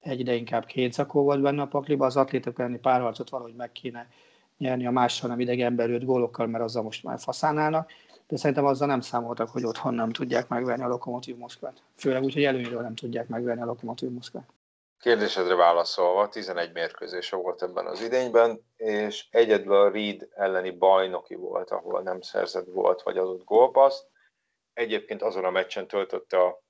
[0.00, 3.72] egy ide inkább két zakó volt benne a pakliba, az atlétok elleni párharcot valahogy meg
[3.72, 4.08] kéne
[4.58, 7.90] nyerni a mással nem idegenbeli öt gólokkal, mert azzal most már faszánálnak,
[8.28, 11.82] de szerintem azzal nem számoltak, hogy otthon nem tudják megverni a Lokomotív Moszkvát.
[11.94, 14.48] Főleg úgy, hogy előnyről nem tudják megverni a Lokomotív Moszkvát.
[14.98, 21.70] Kérdésedre válaszolva, 11 mérkőzése volt ebben az idényben, és egyedül a Reed elleni bajnoki volt,
[21.70, 24.06] ahol nem szerzett volt vagy adott gólpaszt.
[24.72, 26.62] Egyébként azon a meccsen töltötte a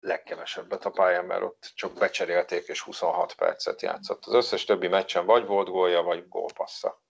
[0.00, 4.24] legkevesebbet a pályán, mert ott csak becserélték, és 26 percet játszott.
[4.24, 7.02] Az összes többi meccsen vagy volt gólja, vagy gólpassza.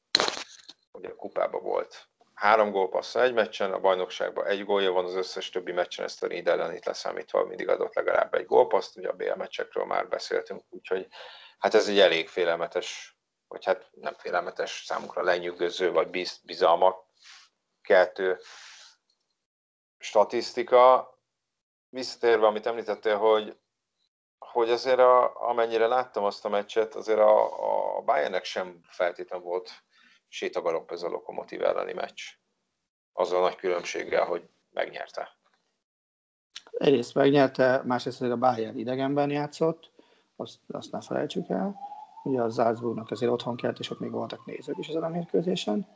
[0.92, 5.50] Ugye a kupában volt három gólpassza egy meccsen, a bajnokságban egy gólja van, az összes
[5.50, 9.12] többi meccsen ezt a Reed ellen itt leszámítva mindig adott legalább egy gólpaszt, ugye a
[9.12, 11.06] BL meccsekről már beszéltünk, úgyhogy
[11.58, 13.18] hát ez egy elég félelmetes,
[13.48, 17.04] vagy hát nem félelmetes, számukra lenyűgöző, vagy biz, bizalmak
[17.82, 18.40] keltő
[19.98, 21.12] statisztika.
[21.88, 23.56] Visszatérve, amit említettél, hogy
[24.38, 29.70] hogy azért a, amennyire láttam azt a meccset, azért a, a Bayernnek sem feltétlenül volt
[30.34, 32.22] sétagalopp ez a Lokomotív elleni meccs.
[33.12, 35.28] Azzal a nagy különbséggel, hogy megnyerte.
[36.72, 39.90] Egyrészt megnyerte, másrészt a Bayern idegenben játszott,
[40.36, 41.76] azt, azt ne felejtsük el.
[42.24, 45.86] Ugye a Salzburgnak azért otthon kelt, és ott még voltak nézők is ezen a mérkőzésen.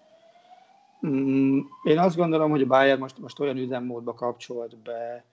[1.07, 5.25] Mm, én azt gondolom, hogy a Bayern most, most olyan üzemmódba kapcsolt be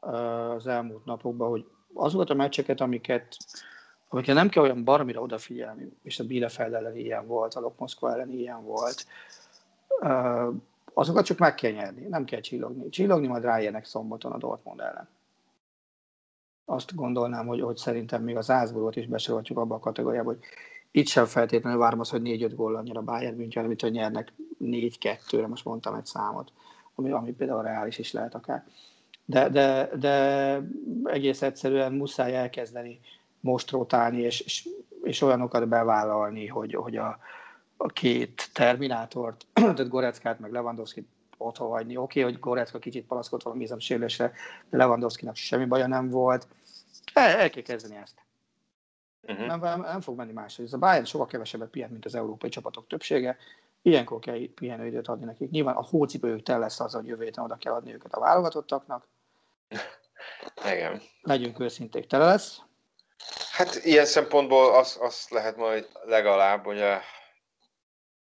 [0.00, 3.36] az elmúlt napokban, hogy azokat a meccseket, amiket
[4.12, 8.12] amikre nem kell olyan baromira odafigyelni, és a Bielefeld ellen ilyen volt, a Lok Moszkva
[8.12, 9.06] ellen ilyen volt,
[10.94, 12.88] azokat csak meg kell nyerni, nem kell csillogni.
[12.88, 15.08] Csillogni majd rájönnek szombaton a Dortmund ellen.
[16.64, 20.38] Azt gondolnám, hogy, hogy szerintem még az Ázburgot is besorolhatjuk abba a kategóriába, hogy
[20.90, 24.32] itt sem feltétlenül várom azt, hogy 4-5 gól nyer a Bayern München, amit hogy nyernek
[24.60, 26.52] 4-2-re, most mondtam egy számot,
[26.94, 28.64] ami, ami például reális is lehet akár.
[29.24, 30.56] de, de, de
[31.04, 33.00] egész egyszerűen muszáj elkezdeni
[33.40, 34.68] most rotálni, és, és,
[35.02, 37.18] és olyanokat bevállalni, hogy, hogy a,
[37.76, 41.06] a két terminátort, tehát Goreckát meg Lewandowski
[41.40, 41.96] otthon hagyni.
[41.96, 44.32] Oké, okay, hogy Gorecka kicsit palaszkodott valami sérülésre,
[44.70, 46.48] de Lewandowski-nak semmi baja nem volt.
[47.14, 48.14] El, el kell kezdeni ezt.
[49.22, 49.46] Uh-huh.
[49.46, 50.64] Nem, nem, nem fog menni máshogy.
[50.64, 53.36] Ez a Bayern sokkal kevesebbet pihen, mint az európai csapatok többsége.
[53.82, 55.50] Ilyenkor kell pihenőidőt adni nekik.
[55.50, 59.08] Nyilván a hócipőjük tel lesz az, hogy jövő héten oda kell adni őket a válogatottaknak.
[60.72, 61.00] Igen.
[61.22, 62.62] Legyünk őszinték, tele lesz.
[63.60, 66.82] Hát ilyen szempontból azt az lehet majd legalább, hogy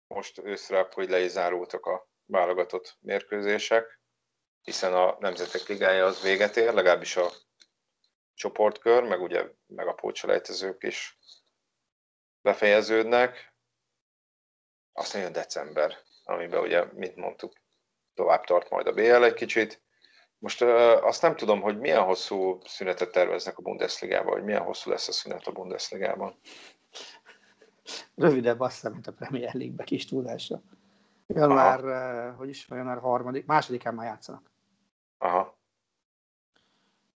[0.07, 1.21] most őszre, hogy le
[1.87, 4.01] a válogatott mérkőzések,
[4.63, 7.31] hiszen a Nemzetek Ligája az véget ér, legalábbis a
[8.35, 11.19] csoportkör, meg ugye meg a pótselejtezők is
[12.41, 13.55] befejeződnek.
[14.93, 17.53] Aztán jön december, amiben ugye, mint mondtuk,
[18.15, 19.84] tovább tart majd a BL egy kicsit.
[20.45, 20.63] Most
[21.03, 25.13] azt nem tudom, hogy milyen hosszú szünetet terveznek a Bundesligában, vagy milyen hosszú lesz a
[25.13, 26.35] szünet a Bundesligában.
[28.15, 30.61] Rövidebb azt hiszem, mint a Premier League-be kis túlásra.
[31.27, 34.51] Január, uh, hogy is január harmadik, másodikán már játszanak.
[35.19, 35.57] Aha.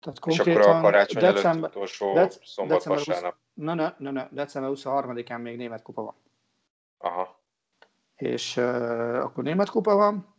[0.00, 3.34] Tehát konkrétan és akkor a karácsony december, előtt utolsó dec, szombat, december vasárnap.
[3.54, 6.14] 20, ne, ne, ne, ne, december 23-án még német kupa van.
[6.98, 7.40] Aha.
[8.16, 10.34] És uh, akkor német kupa van,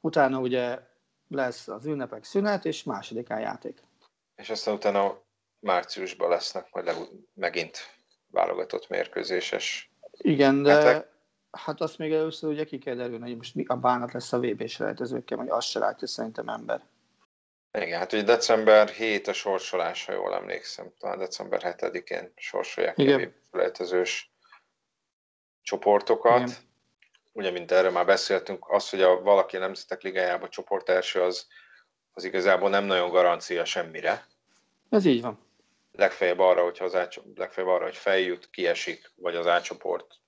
[0.00, 0.86] utána ugye
[1.28, 3.82] lesz az ünnepek szünet, és másodikán játék.
[4.36, 5.22] És aztán utána
[5.60, 7.78] márciusban lesznek majd megint
[8.30, 11.08] válogatott mérkőzéses Igen, de hetek.
[11.50, 14.38] hát azt még először ugye ki kell derülni, hogy most mi a bánat lesz a
[14.38, 16.82] VB-s rejtezőkkel, vagy azt se látja szerintem ember.
[17.72, 23.12] Igen, hát ugye december 7 a sorsolás, ha jól emlékszem, talán december 7-én sorsolják ki
[23.12, 24.32] a selejtezős
[25.62, 26.40] csoportokat.
[26.40, 26.67] Igen.
[27.32, 31.46] Ugye, mint erről már beszéltünk, az, hogy a valaki a Nemzetek Ligájában csoport első, az,
[32.12, 34.26] az igazából nem nagyon garancia semmire.
[34.90, 35.46] Ez így van.
[35.92, 40.18] Legfeljebb arra, hogyha az át, legfeljebb arra, hogy feljut, kiesik, vagy az átcsoport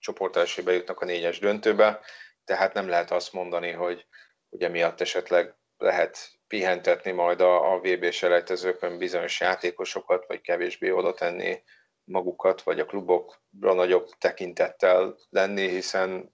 [0.00, 2.00] csoport elsőbe jutnak a négyes döntőbe,
[2.44, 4.06] tehát nem lehet azt mondani, hogy
[4.48, 11.14] ugye miatt esetleg lehet pihentetni majd a, a VB selejtezőkön bizonyos játékosokat, vagy kevésbé oda
[11.14, 11.62] tenni
[12.04, 16.32] magukat, vagy a klubokra nagyobb tekintettel lenni, hiszen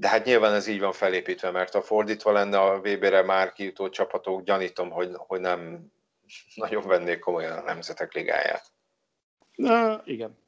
[0.00, 3.88] de hát nyilván ez így van felépítve, mert ha fordítva lenne a VB-re már kijutó
[3.88, 5.92] csapatok, gyanítom, hogy, hogy nem
[6.54, 8.64] nagyon vennék komolyan a Nemzetek Ligáját.
[9.54, 10.38] Na, igen.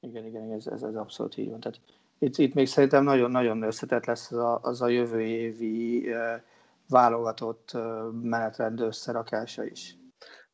[0.00, 1.60] Igen, igen, ez, ez, ez abszolút így van.
[1.60, 1.80] Tehát
[2.18, 6.34] itt, itt még szerintem nagyon-nagyon összetett lesz az a, az a jövő évi uh,
[6.88, 7.70] válogatott
[8.22, 9.96] menetrend összerakása is.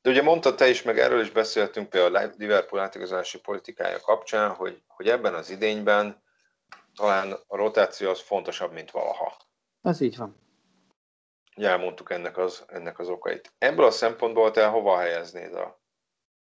[0.03, 4.51] De ugye mondta te is, meg erről is beszéltünk például a Liverpool átigazolási politikája kapcsán,
[4.51, 6.23] hogy, hogy ebben az idényben
[6.95, 9.37] talán a rotáció az fontosabb, mint valaha.
[9.83, 10.37] Ez így van.
[11.57, 13.53] Ugye elmondtuk ennek az, ennek az okait.
[13.59, 15.81] Ebből a szempontból te hova helyeznéd a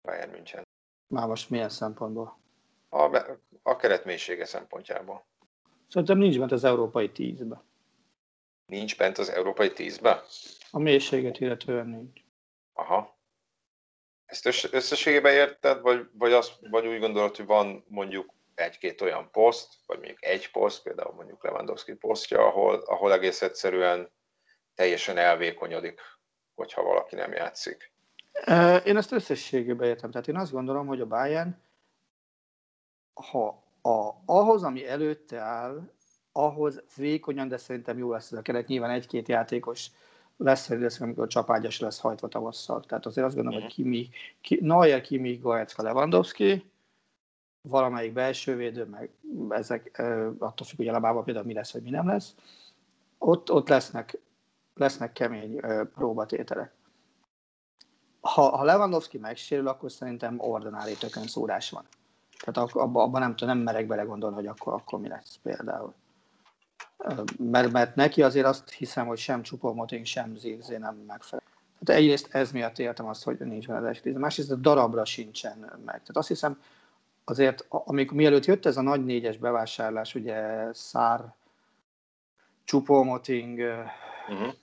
[0.01, 0.63] Bayern München?
[1.07, 2.39] Már most milyen szempontból?
[2.89, 3.17] A,
[3.63, 5.25] a keretmélysége szempontjából.
[5.87, 7.65] Szerintem nincs bent az európai tízbe
[8.67, 10.23] nincs bent az európai tízbe?
[10.71, 12.21] A mélységet illetően nincs.
[12.73, 13.17] Aha.
[14.25, 19.73] Ezt összességében érted, vagy, vagy, azt, vagy úgy gondolod, hogy van mondjuk egy-két olyan poszt,
[19.85, 24.11] vagy mondjuk egy poszt, például mondjuk Lewandowski posztja, ahol, ahol egész egyszerűen
[24.75, 26.01] teljesen elvékonyodik,
[26.55, 27.91] hogyha valaki nem játszik.
[28.85, 30.11] Én ezt összességében értem.
[30.11, 31.61] Tehát én azt gondolom, hogy a Bayern,
[33.13, 35.91] ha a, ahhoz, ami előtte áll,
[36.31, 38.67] ahhoz vékonyan, de szerintem jó lesz ez a keret.
[38.67, 39.87] Nyilván egy-két játékos
[40.37, 42.83] lesz hogy lesz, amikor csapágyas lesz hajtva tavasszal.
[42.83, 44.09] Tehát azért azt gondolom, hogy Kimi,
[44.41, 46.71] ki, Neuer, Kimi, Goetzka, Lewandowski,
[47.69, 49.09] valamelyik belső védő, meg
[49.49, 50.01] ezek
[50.39, 52.35] attól függ, hogy alapában például mi lesz, vagy mi nem lesz.
[53.17, 54.19] Ott, ott lesznek,
[54.73, 55.59] lesznek kemény
[55.95, 56.73] próbatételek.
[58.21, 61.83] Ha, ha Lewandowski megsérül, akkor szerintem ordinári tökön szórás van.
[62.39, 65.93] Tehát abban abba nem, nem merek belegondolni, hogy akkor, akkor mi lesz például
[67.37, 71.45] mert, mert neki azért azt hiszem, hogy sem Csupomoting, sem Zirzé nem megfelel.
[71.83, 75.57] Tehát egyrészt ez miatt értem azt, hogy nincs benne az esküvés, másrészt a darabra sincsen
[75.59, 75.85] meg.
[75.85, 76.61] Tehát azt hiszem,
[77.29, 81.33] azért, amikor mielőtt jött ez a nagy négyes bevásárlás, ugye Szár,
[82.63, 83.59] Csupomoting,
[84.29, 84.53] uh-huh.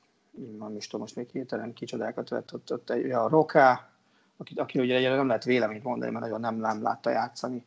[0.58, 3.90] nem is tudom, most még hirtelen kicsodákat vett ott, ott egy, a Roká,
[4.36, 7.64] aki, aki ugye nem lehet véleményt mondani, mert nagyon nem, nem látta játszani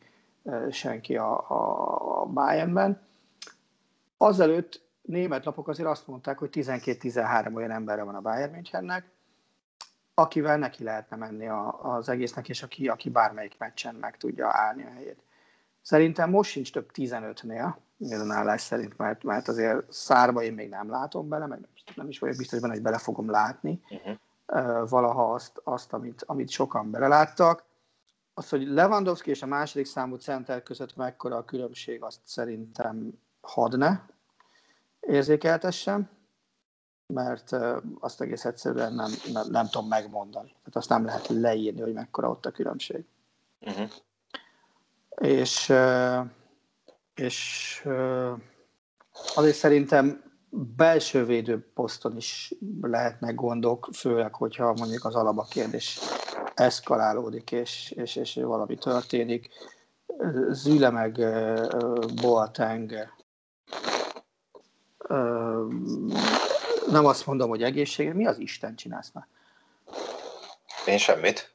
[0.70, 3.06] senki a, a, a Bayernben
[4.16, 9.10] Azelőtt német lapok azért azt mondták, hogy 12-13 olyan emberre van a Bayern Münchennek,
[10.18, 14.84] akivel neki lehetne menni a, az egésznek, és aki, aki bármelyik meccsen meg tudja állni
[14.84, 15.22] a helyét.
[15.82, 20.90] Szerintem most sincs több 15-nél, Milyen állás szerint, mert, mert azért szárba én még nem
[20.90, 24.88] látom bele, meg nem is vagyok biztos benne, hogy bele fogom látni uh-huh.
[24.88, 27.64] valaha azt, azt amit, amit sokan beleláttak.
[28.34, 34.06] Az, hogy Lewandowski és a második számú center között mekkora a különbség, azt szerintem hadne
[35.00, 36.08] érzékeltessem,
[37.14, 37.56] mert
[38.00, 40.48] azt egész egyszerűen nem, nem, nem tudom megmondani.
[40.48, 43.04] Tehát azt nem lehet leírni, hogy mekkora ott a különbség.
[43.60, 43.90] Uh-huh.
[45.20, 45.72] És,
[47.14, 47.82] és
[49.34, 55.98] azért szerintem belső védőposzton is lehetnek gondok, főleg, hogyha mondjuk az alaba kérdés
[56.54, 59.48] eszkalálódik, és, és, és valami történik.
[60.50, 61.12] Züle meg
[62.22, 62.92] Boateng
[66.90, 69.26] nem azt mondom, hogy egészséges, mi az Isten csinálsz már?
[70.86, 71.54] Én semmit.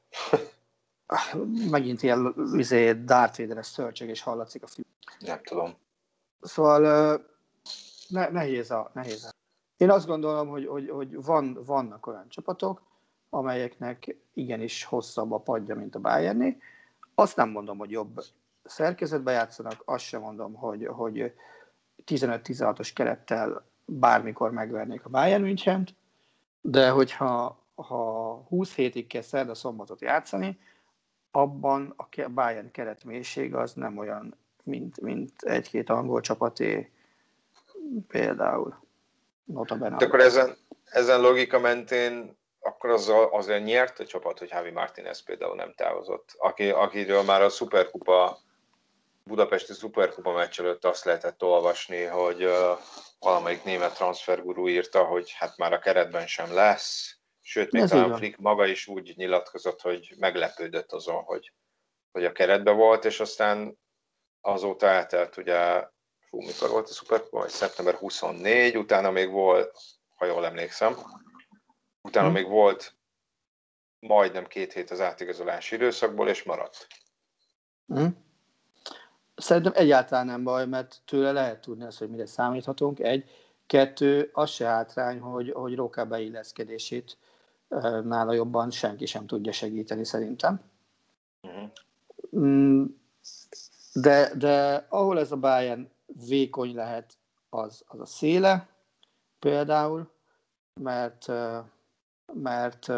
[1.70, 4.88] Megint ilyen izé, Darth Vader-es szörcsög, és hallatszik a film.
[5.20, 5.76] Nem tudom.
[6.42, 6.82] Szóval
[8.08, 9.30] ne, nehéz, a, nehéz a.
[9.78, 12.82] Én azt gondolom, hogy, hogy, hogy van, vannak olyan csapatok,
[13.30, 16.58] amelyeknek igenis hosszabb a padja, mint a Bayerné.
[17.16, 18.24] Azt nem mondom, hogy jobb
[18.64, 21.34] szerkezetbe játszanak, azt sem mondom, hogy, hogy
[22.06, 25.88] 15-16-os kerettel bármikor megvernék a Bayern münchen
[26.66, 30.60] de hogyha ha 20 hétig kell szerda szombatot játszani,
[31.32, 36.92] abban a Bayern keretmélység az nem olyan, mint, mint egy-két angol csapaté
[38.08, 38.82] például.
[39.44, 39.98] Notabene.
[39.98, 45.24] De akkor ezen, ezen logika mentén akkor az azért nyert a csapat, hogy Javi Martinez
[45.24, 48.38] például nem távozott, aki, akiről már a Superkupa
[49.24, 52.80] budapesti szuperkupa meccs előtt azt lehetett olvasni, hogy uh,
[53.20, 58.38] valamelyik német transfergurú írta, hogy hát már a keretben sem lesz, sőt, még talán Flick
[58.38, 61.54] maga is úgy nyilatkozott, hogy meglepődött azon, hogy,
[62.12, 63.80] hogy a keretben volt, és aztán
[64.42, 65.88] azóta eltelt ugye,
[66.20, 69.82] fú, mikor volt a szuperkupa, vagy szeptember 24, utána még volt,
[70.16, 70.98] ha jól emlékszem,
[72.02, 72.36] utána hmm.
[72.36, 72.96] még volt
[74.00, 76.88] majdnem két hét az átigazolási időszakból, és maradt.
[77.86, 78.23] Hmm.
[79.44, 83.00] Szerintem egyáltalán nem baj, mert tőle lehet tudni azt, hogy mire számíthatunk.
[83.00, 83.30] Egy,
[83.66, 87.18] kettő, az se hátrány, hogy, hogy Róka beilleszkedését
[88.04, 90.62] nála jobban senki sem tudja segíteni szerintem.
[91.42, 92.86] Uh-huh.
[93.94, 95.90] De, de ahol ez a Bayern
[96.28, 97.14] vékony lehet,
[97.50, 98.68] az, az a széle
[99.40, 100.12] például,
[100.82, 101.32] mert
[102.34, 102.92] mert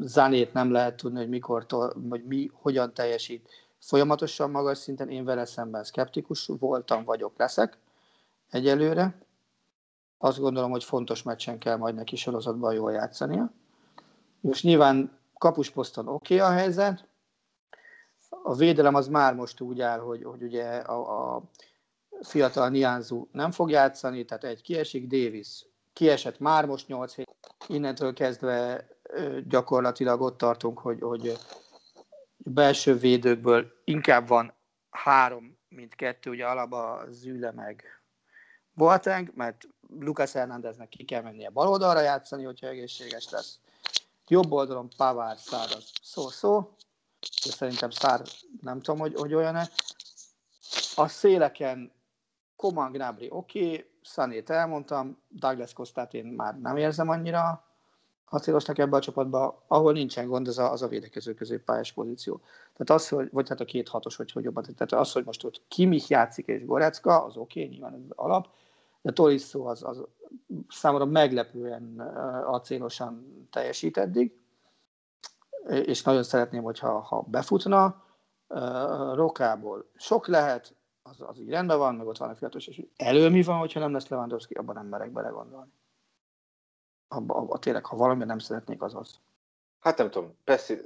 [0.00, 1.66] Zanét nem lehet tudni, hogy mikor,
[2.08, 7.78] hogy mi, hogyan teljesít folyamatosan magas szinten, én vele szemben szkeptikus voltam, vagyok, leszek
[8.50, 9.18] egyelőre.
[10.18, 13.50] Azt gondolom, hogy fontos meccsen kell majd neki sorozatban jól játszania.
[14.40, 17.08] Most nyilván kapusposzton oké okay a helyzet,
[18.42, 21.42] a védelem az már most úgy áll, hogy, hogy ugye a, a
[22.20, 27.36] fiatal Nianzu nem fog játszani, tehát egy kiesik, Davis kiesett már most 8 hét.
[27.66, 28.86] Innentől kezdve
[29.48, 31.38] gyakorlatilag ott tartunk, hogy, hogy
[32.48, 34.54] belső védőkből inkább van
[34.90, 37.84] három, mint kettő, ugye alapba Züle meg
[38.72, 39.68] Boateng, mert
[40.00, 43.58] Lucas Hernándeznek ki kell mennie bal oldalra játszani, hogyha egészséges lesz.
[44.28, 46.76] Jobb oldalon Pavár, Szár az szó-szó,
[47.44, 48.22] de szerintem Szár
[48.60, 49.68] nem tudom, hogy, hogy olyan-e.
[50.94, 51.92] A széleken
[52.56, 57.65] Koman Gnabry oké, okay, Szanét elmondtam, Douglas Costát én már nem érzem annyira
[58.30, 62.40] acélosnak ebbe a csapatba, ahol nincsen gond, az a, az a védekező középpályás pozíció.
[62.76, 65.44] Tehát az, hogy, vagy hát a két hatos, hogy hogy jobban, tehát az, hogy most
[65.44, 68.48] ott Kimich játszik és Gorecka, az oké, okay, nyilván ez alap,
[69.02, 70.02] de Tolisso az, az
[70.68, 72.00] számomra meglepően
[72.46, 74.38] acélosan teljesít eddig,
[75.68, 78.04] és nagyon szeretném, hogyha ha befutna,
[79.14, 79.90] Rokából.
[79.96, 83.42] Sok lehet, az, az így rendben van, meg ott van a fiatos, és elő mi
[83.42, 85.70] van, hogyha nem lesz Lewandowski, abban nem merek belegondolni
[87.08, 89.20] abba, abba tényleg, ha valami nem szeretnék, az az.
[89.80, 90.80] Hát nem tudom, pessi,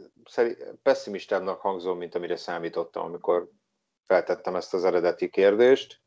[0.82, 3.50] pessimistábbnak hangzom, mint amire számítottam, amikor
[4.06, 6.00] feltettem ezt az eredeti kérdést.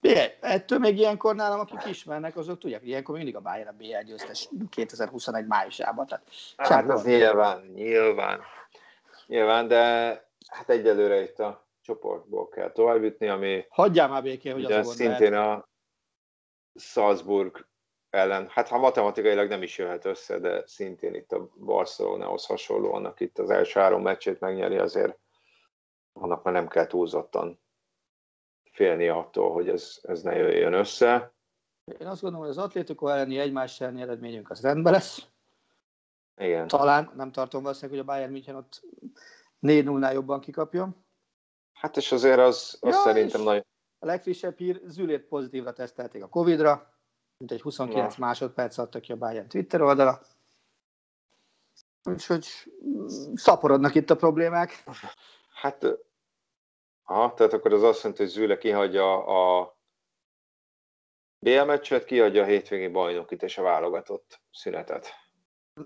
[0.00, 4.04] Bié, ettől még ilyenkor nálam, akik ismernek, azok tudják, ilyenkor mindig a Bayern a BL
[4.04, 6.06] győztes 2021 májusában.
[6.06, 6.24] Tehát
[6.56, 8.40] hát az nyilván, nyilván,
[9.26, 9.84] nyilván, de
[10.46, 15.68] hát egyelőre itt a csoportból kell továbbjutni, ami Hagyjál már békén, hogy az szintén a
[16.74, 17.66] Salzburg
[18.10, 23.38] ellen, hát ha matematikailag nem is jöhet össze, de szintén itt a Barcelonához hasonlóan, itt
[23.38, 25.18] az első három meccsét megnyeri, azért
[26.12, 27.60] annak már nem kell túlzottan
[28.72, 31.34] félni attól, hogy ez, ez ne jöjjön össze.
[31.98, 35.26] Én azt gondolom, hogy az Atlético elleni egymás elleni eredményünk az rendben lesz.
[36.36, 36.68] Igen.
[36.68, 38.82] Talán, nem tartom valószínűleg, hogy a Bayern München ott
[39.62, 41.04] 4-0-nál jobban kikapjon.
[41.72, 43.66] Hát és azért az, az ja, szerintem nagy,
[43.98, 46.99] A legfrissebb hír, Zülét pozitívra tesztelték a Covid-ra,
[47.40, 48.26] mint egy 29 Na.
[48.26, 50.20] másodperc adta ki a Bayern Twitter oldala.
[52.04, 52.46] Úgyhogy
[53.34, 54.84] szaporodnak itt a problémák.
[55.54, 55.86] Hát,
[57.04, 59.76] aha, tehát akkor az azt jelenti, hogy Züle kihagyja a
[61.38, 65.08] BL meccset, kihagyja a hétvégi bajnokit és a válogatott szünetet.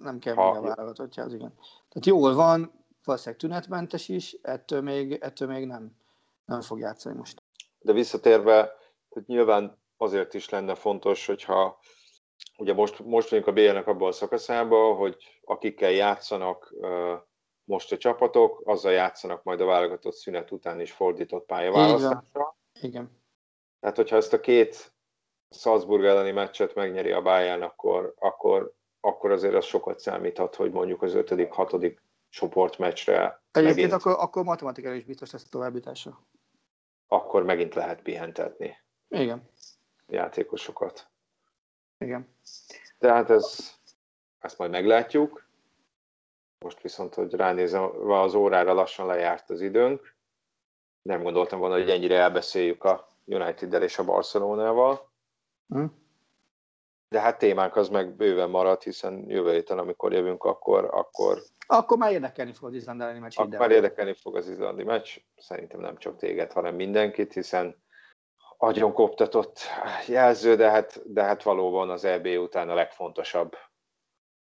[0.01, 1.55] Nem kell ha, a válogatottja, az igen.
[1.89, 5.97] Tehát jól van, valószínűleg tünetmentes is, ettől még, ettől még nem,
[6.45, 7.43] nem fog játszani most.
[7.79, 8.73] De visszatérve,
[9.09, 11.79] hogy nyilván azért is lenne fontos, hogyha
[12.57, 16.75] ugye most, most vagyunk a BL-nek abban a szakaszában, hogy akikkel játszanak
[17.65, 22.57] most a csapatok, azzal játszanak majd a válogatott szünet után is fordított pályaválasztásra.
[22.81, 23.23] Igen.
[23.81, 24.93] Tehát, hogyha ezt a két
[25.51, 31.03] Salzburg elleni meccset megnyeri a Bayern, akkor, akkor, akkor azért az sokat számíthat, hogy mondjuk
[31.03, 36.27] az ötödik, hatodik csoportmeccsre Egyébként megint, akkor, akkor matematikailag is biztos lesz a továbbítása.
[37.07, 38.77] Akkor megint lehet pihentetni.
[39.09, 39.51] Igen.
[40.07, 41.09] Játékosokat.
[41.99, 42.29] Igen.
[42.99, 43.73] Tehát ez,
[44.39, 45.47] ezt majd meglátjuk.
[46.59, 50.15] Most viszont, hogy ránézve az órára lassan lejárt az időnk.
[51.03, 55.11] Nem gondoltam volna, hogy ennyire elbeszéljük a United-del és a Barcelonával.
[55.69, 55.85] Hm?
[57.09, 60.85] De hát témánk az meg bőven maradt, hiszen jövő héten, amikor jövünk, akkor...
[60.85, 63.39] Akkor, akkor már érdekelni fog az izlandi elleni meccs.
[63.39, 65.17] Akkor már érdekelni fog az izlandi meccs.
[65.37, 67.83] Szerintem nem csak téged, hanem mindenkit, hiszen
[68.65, 69.59] agyon koptatott
[70.07, 73.57] jelző, de hát, de hát valóban az EB után a legfontosabb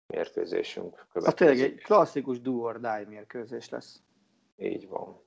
[0.06, 1.06] mérkőzésünk.
[1.12, 4.02] Az tényleg egy klasszikus do or die mérkőzés lesz.
[4.56, 5.26] Így van.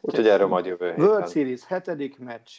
[0.00, 1.04] Úgyhogy erről majd jövő héten.
[1.04, 2.50] World Series hetedik meccs,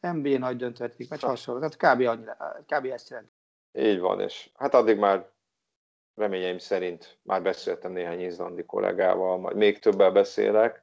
[0.00, 1.68] NBA nagy döntőhetik meccs, hasonló.
[1.68, 2.08] Tehát kb.
[2.08, 2.84] Annyira, kb.
[2.84, 3.32] ezt jelent.
[3.72, 5.30] Így van, és hát addig már
[6.14, 10.81] reményeim szerint már beszéltem néhány izlandi kollégával, majd még többel beszélek,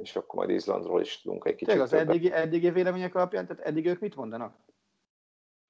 [0.00, 3.62] és akkor majd Izlandról is tudunk egy kicsit Tényleg az eddigi, eddigi vélemények alapján, tehát
[3.62, 4.56] eddig ők mit mondanak?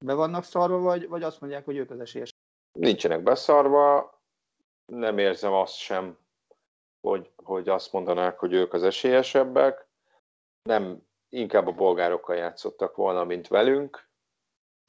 [0.04, 2.30] Be vannak szarva, vagy, vagy azt mondják, hogy ők az esélyes?
[2.72, 4.18] Nincsenek beszarva,
[4.86, 6.18] nem érzem azt sem,
[7.00, 9.86] hogy, hogy azt mondanák, hogy ők az esélyesebbek.
[10.62, 14.08] Nem, inkább a bolgárokkal játszottak volna, mint velünk.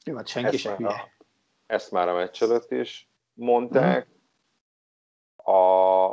[0.04, 1.14] Jó, hát senki sem hülye.
[1.66, 4.08] Ezt már a meccs előtt is mondták.
[4.08, 5.54] Mm.
[5.54, 6.08] A,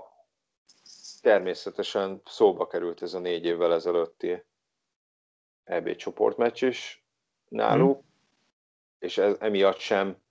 [1.19, 4.43] természetesen szóba került ez a négy évvel ezelőtti
[5.63, 7.05] EB csoportmeccs is
[7.47, 8.07] náluk, mm.
[8.99, 10.21] és ez, emiatt sem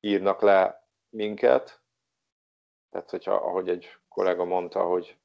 [0.00, 1.82] írnak le minket.
[2.90, 5.18] Tehát, hogyha, ahogy egy kollega mondta, hogy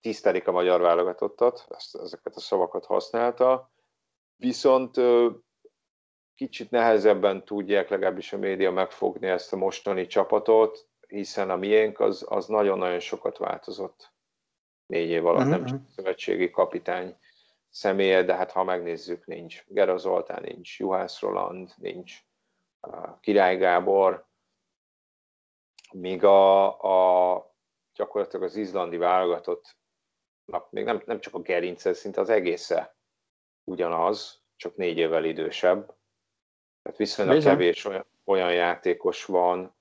[0.00, 3.72] tisztelik a magyar válogatottat, ezt, ezeket a szavakat használta,
[4.36, 4.96] viszont
[6.34, 12.26] kicsit nehezebben tudják legalábbis a média megfogni ezt a mostani csapatot, hiszen a miénk az,
[12.28, 14.12] az nagyon-nagyon sokat változott
[14.86, 15.56] négy év alatt, uh-huh.
[15.56, 17.16] nem csak a szövetségi kapitány
[17.68, 22.18] személye, de hát ha megnézzük, nincs Gera Zoltán, nincs Juhász Roland, nincs
[23.20, 24.26] Király Gábor,
[25.92, 26.66] míg a,
[27.32, 27.54] a
[27.94, 29.76] gyakorlatilag az izlandi válogatott,
[30.70, 32.96] még nem, nem csak a gerince, szinte az egésze
[33.64, 35.96] ugyanaz, csak négy évvel idősebb.
[36.82, 37.52] Tehát viszonylag Bizony.
[37.52, 39.74] kevés olyan, olyan játékos van,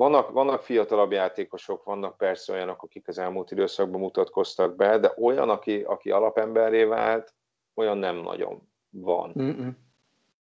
[0.00, 5.50] vannak, vannak fiatalabb játékosok, vannak persze olyanok, akik az elmúlt időszakban mutatkoztak be, de olyan,
[5.50, 7.34] aki, aki alapemberré vált,
[7.74, 9.32] olyan nem nagyon van.
[9.38, 9.76] Mm-mm.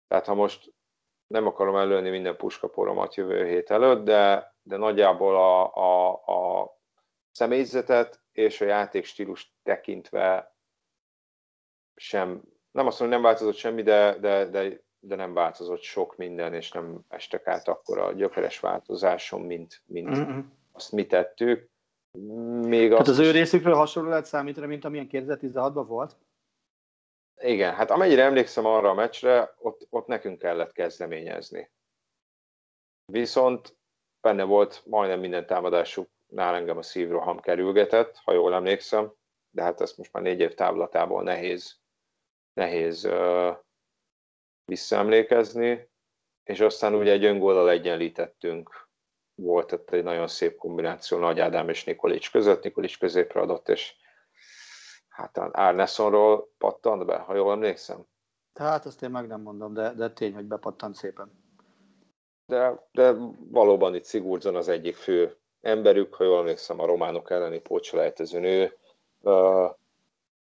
[0.09, 0.73] Tehát ha most
[1.27, 6.77] nem akarom előni minden puskaporomat jövő hét előtt, de, de nagyjából a, a, a
[7.31, 10.55] személyzetet és a játékstílus tekintve
[11.95, 16.55] sem, nem azt mondom, nem változott semmi, de, de, de de nem változott sok minden,
[16.55, 20.41] és nem estek át akkor a gyökeres változáson, mint, mint mm-hmm.
[20.73, 21.69] azt mi tettük.
[22.61, 26.17] Még Tehát az ő részükről hasonló lehet számítani, mint amilyen 2016-ban volt?
[27.37, 31.71] Igen, hát amennyire emlékszem arra a meccsre, ott, ott nekünk kellett kezdeményezni.
[33.13, 33.77] Viszont
[34.21, 39.13] benne volt majdnem minden támadásuk, nál engem a szívroham kerülgetett, ha jól emlékszem,
[39.51, 41.79] de hát ezt most már négy év távlatából nehéz,
[42.53, 43.57] nehéz uh,
[44.71, 45.89] visszaemlékezni,
[46.45, 48.89] és aztán ugye egy öngóllal egyenlítettünk.
[49.35, 53.95] Volt ott egy nagyon szép kombináció Nagy Ádám és Nikolics között, Nikolics középre adott, és
[55.09, 58.07] hát Árneszonról pattant be, ha jól emlékszem.
[58.55, 61.33] Hát azt én meg nem mondom, de, de tény, hogy bepattant szépen.
[62.47, 63.13] De, de
[63.51, 68.77] valóban itt Sigurdsson az egyik fő emberük, ha jól emlékszem, a románok elleni pócsolejtező nő
[69.21, 69.71] uh,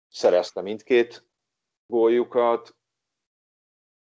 [0.10, 1.24] szerezte mindkét
[1.88, 2.76] góljukat,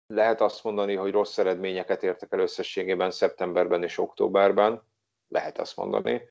[0.06, 4.82] lehet azt mondani, hogy rossz eredményeket értek el összességében szeptemberben és októberben,
[5.28, 6.22] lehet azt mondani,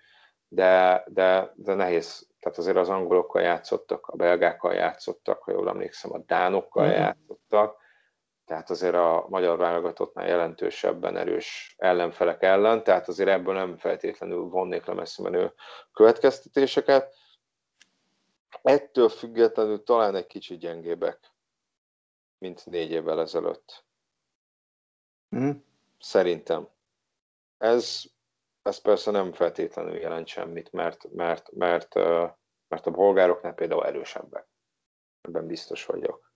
[0.47, 2.27] de, de, de nehéz.
[2.39, 6.93] Tehát azért az angolokkal játszottak, a belgákkal játszottak, ha jól emlékszem, a dánokkal Mhm.
[6.93, 7.81] játszottak,
[8.45, 14.85] tehát azért a magyar válogatottnál jelentősebben erős ellenfelek ellen, tehát azért ebből nem feltétlenül vonnék
[14.85, 15.53] le messze menő
[15.93, 17.13] következtetéseket.
[18.61, 21.32] Ettől függetlenül talán egy kicsit gyengébbek,
[22.43, 23.85] mint négy évvel ezelőtt.
[25.29, 25.49] Mhm.
[25.99, 26.67] Szerintem.
[27.57, 28.03] Ez,
[28.61, 31.93] ez persze nem feltétlenül jelent semmit, mert, mert, mert,
[32.67, 34.47] mert a bolgároknál például erősebbek.
[35.21, 36.31] Ebben biztos vagyok.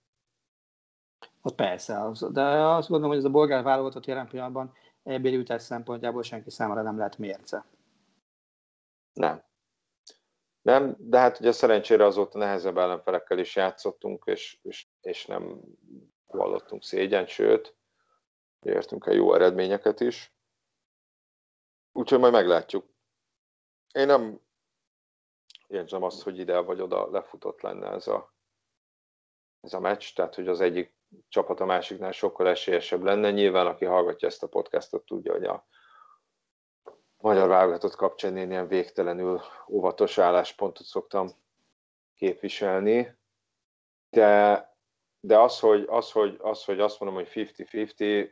[1.40, 5.62] Az persze, az, de azt gondolom, hogy ez a bolgár válogatott jelen pillanatban ebbéli jutás
[5.62, 7.64] szempontjából senki számára nem lehet mérce.
[9.12, 9.42] Nem.
[10.68, 15.60] Nem, de hát ugye szerencsére azóta nehezebb ellenfelekkel is játszottunk, és, és, és nem
[16.26, 17.76] vallottunk szégyen, sőt,
[18.60, 20.34] értünk el jó eredményeket is.
[21.92, 22.86] Úgyhogy majd meglátjuk.
[23.92, 24.40] Én nem
[25.66, 28.34] érzem azt, hogy ide vagy oda lefutott lenne ez a,
[29.60, 30.96] ez a meccs, tehát hogy az egyik
[31.28, 33.30] csapat a másiknál sokkal esélyesebb lenne.
[33.30, 35.66] Nyilván, aki hallgatja ezt a podcastot, tudja, hogy a
[37.20, 41.28] magyar válogatott kapcsán én ilyen végtelenül óvatos álláspontot szoktam
[42.14, 43.16] képviselni,
[44.10, 44.76] de,
[45.20, 48.30] de az, hogy, az, hogy, az, hogy azt mondom, hogy 50-50,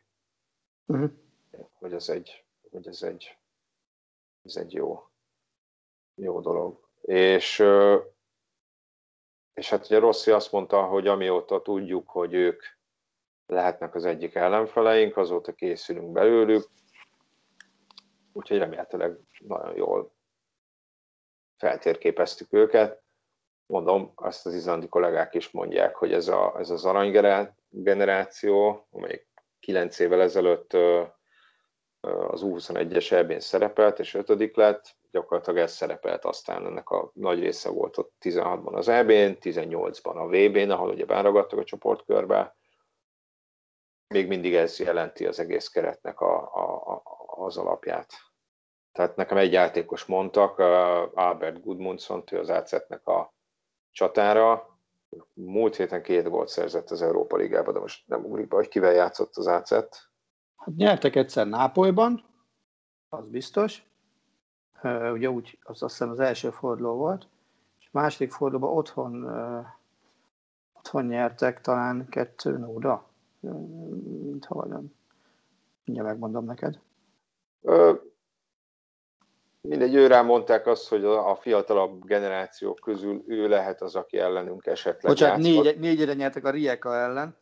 [0.89, 1.11] Uh-huh.
[1.79, 3.39] hogy ez egy, hogy ez egy,
[4.43, 5.09] ez egy jó,
[6.15, 6.89] jó dolog.
[7.01, 7.65] És,
[9.55, 12.63] és hát ugye Rossi azt mondta, hogy amióta tudjuk, hogy ők
[13.47, 16.69] lehetnek az egyik ellenfeleink, azóta készülünk belőlük,
[18.37, 20.15] úgyhogy remélhetőleg nagyon jól
[21.57, 23.03] feltérképeztük őket.
[23.67, 29.29] Mondom, azt az izlandi kollégák is mondják, hogy ez, a, ez az aranygeneráció, amelyik
[29.61, 30.73] 9 évvel ezelőtt
[32.01, 37.71] az U21-es EB-n szerepelt, és ötödik lett, gyakorlatilag ez szerepelt aztán, ennek a nagy része
[37.71, 42.57] volt ott 16-ban az EB-n, 18-ban a VB-n, ahol ugye báragadtak a csoportkörbe.
[44.15, 47.03] Még mindig ez jelenti az egész keretnek a, a, a,
[47.45, 48.26] az alapját.
[48.97, 50.59] Tehát nekem egy játékos mondtak,
[51.15, 53.35] Albert Gudmundsson, ő az AZ-nek a
[53.91, 54.79] csatára.
[55.33, 58.93] Múlt héten két gólt szerzett az Európa Ligában, de most nem ugrik be, hogy kivel
[58.93, 59.71] játszott az AZ.
[59.71, 62.25] Hát nyertek egyszer Nápolyban,
[63.09, 63.83] az biztos.
[65.13, 67.29] Ugye úgy, az azt hiszem az első forduló volt,
[67.79, 69.25] és második fordulóban otthon,
[70.73, 73.09] otthon nyertek talán kettő nóra,
[73.41, 74.95] mintha vagy nem.
[75.85, 76.81] Mindjárt megmondom neked.
[77.63, 77.93] Ö,
[79.69, 85.13] mindegy, őrá mondták azt, hogy a, fiatalabb generációk közül ő lehet az, aki ellenünk esetleg
[85.13, 87.37] Bocsánat, négy, négyre nyertek a Rijeka ellen.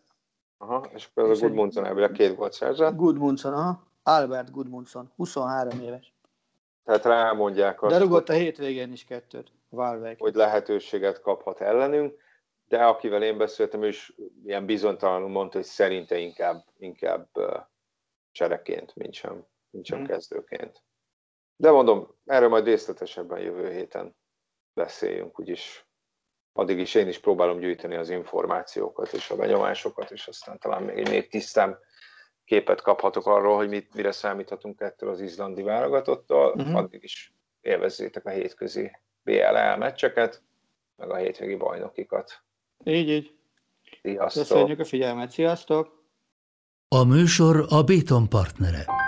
[0.59, 2.97] Aha, és egy- Gudmundsson ebből két gólt szerzett.
[2.97, 3.83] Gudmundsson, aha.
[4.03, 6.13] Albert Gudmundsson, 23 éves.
[6.85, 9.53] Tehát rámondják azt, De rugott a hétvégén is kettőt.
[9.69, 10.19] Valveig.
[10.19, 12.15] hogy lehetőséget kaphat ellenünk,
[12.69, 14.13] de akivel én beszéltem, ő is
[14.45, 17.29] ilyen bizonytalanul mondta, hogy szerinte inkább, inkább
[18.33, 20.09] csereként, mint sem, mint sem Mhm.
[20.09, 20.83] kezdőként.
[21.57, 24.17] De mondom, erről majd részletesebben jövő héten
[24.75, 25.87] beszéljünk, úgyis
[26.53, 30.99] addig is én is próbálom gyűjteni az információkat és a benyomásokat, és aztán talán még
[30.99, 31.79] egy még tisztán
[32.45, 36.55] képet kaphatok arról, hogy mit, mire számíthatunk ettől az izlandi válogatottól.
[36.57, 36.75] Mhm.
[36.75, 38.91] Addig is élvezzétek a hétközi
[39.23, 40.43] BLL meccseket,
[40.97, 42.43] meg a hétvégi bajnokikat.
[42.85, 43.35] Így, így.
[44.03, 44.43] Sziasztok!
[44.43, 45.31] Köszönjük a figyelmet.
[45.31, 46.03] Sziasztok!
[46.89, 49.04] A műsor a Béton partnere.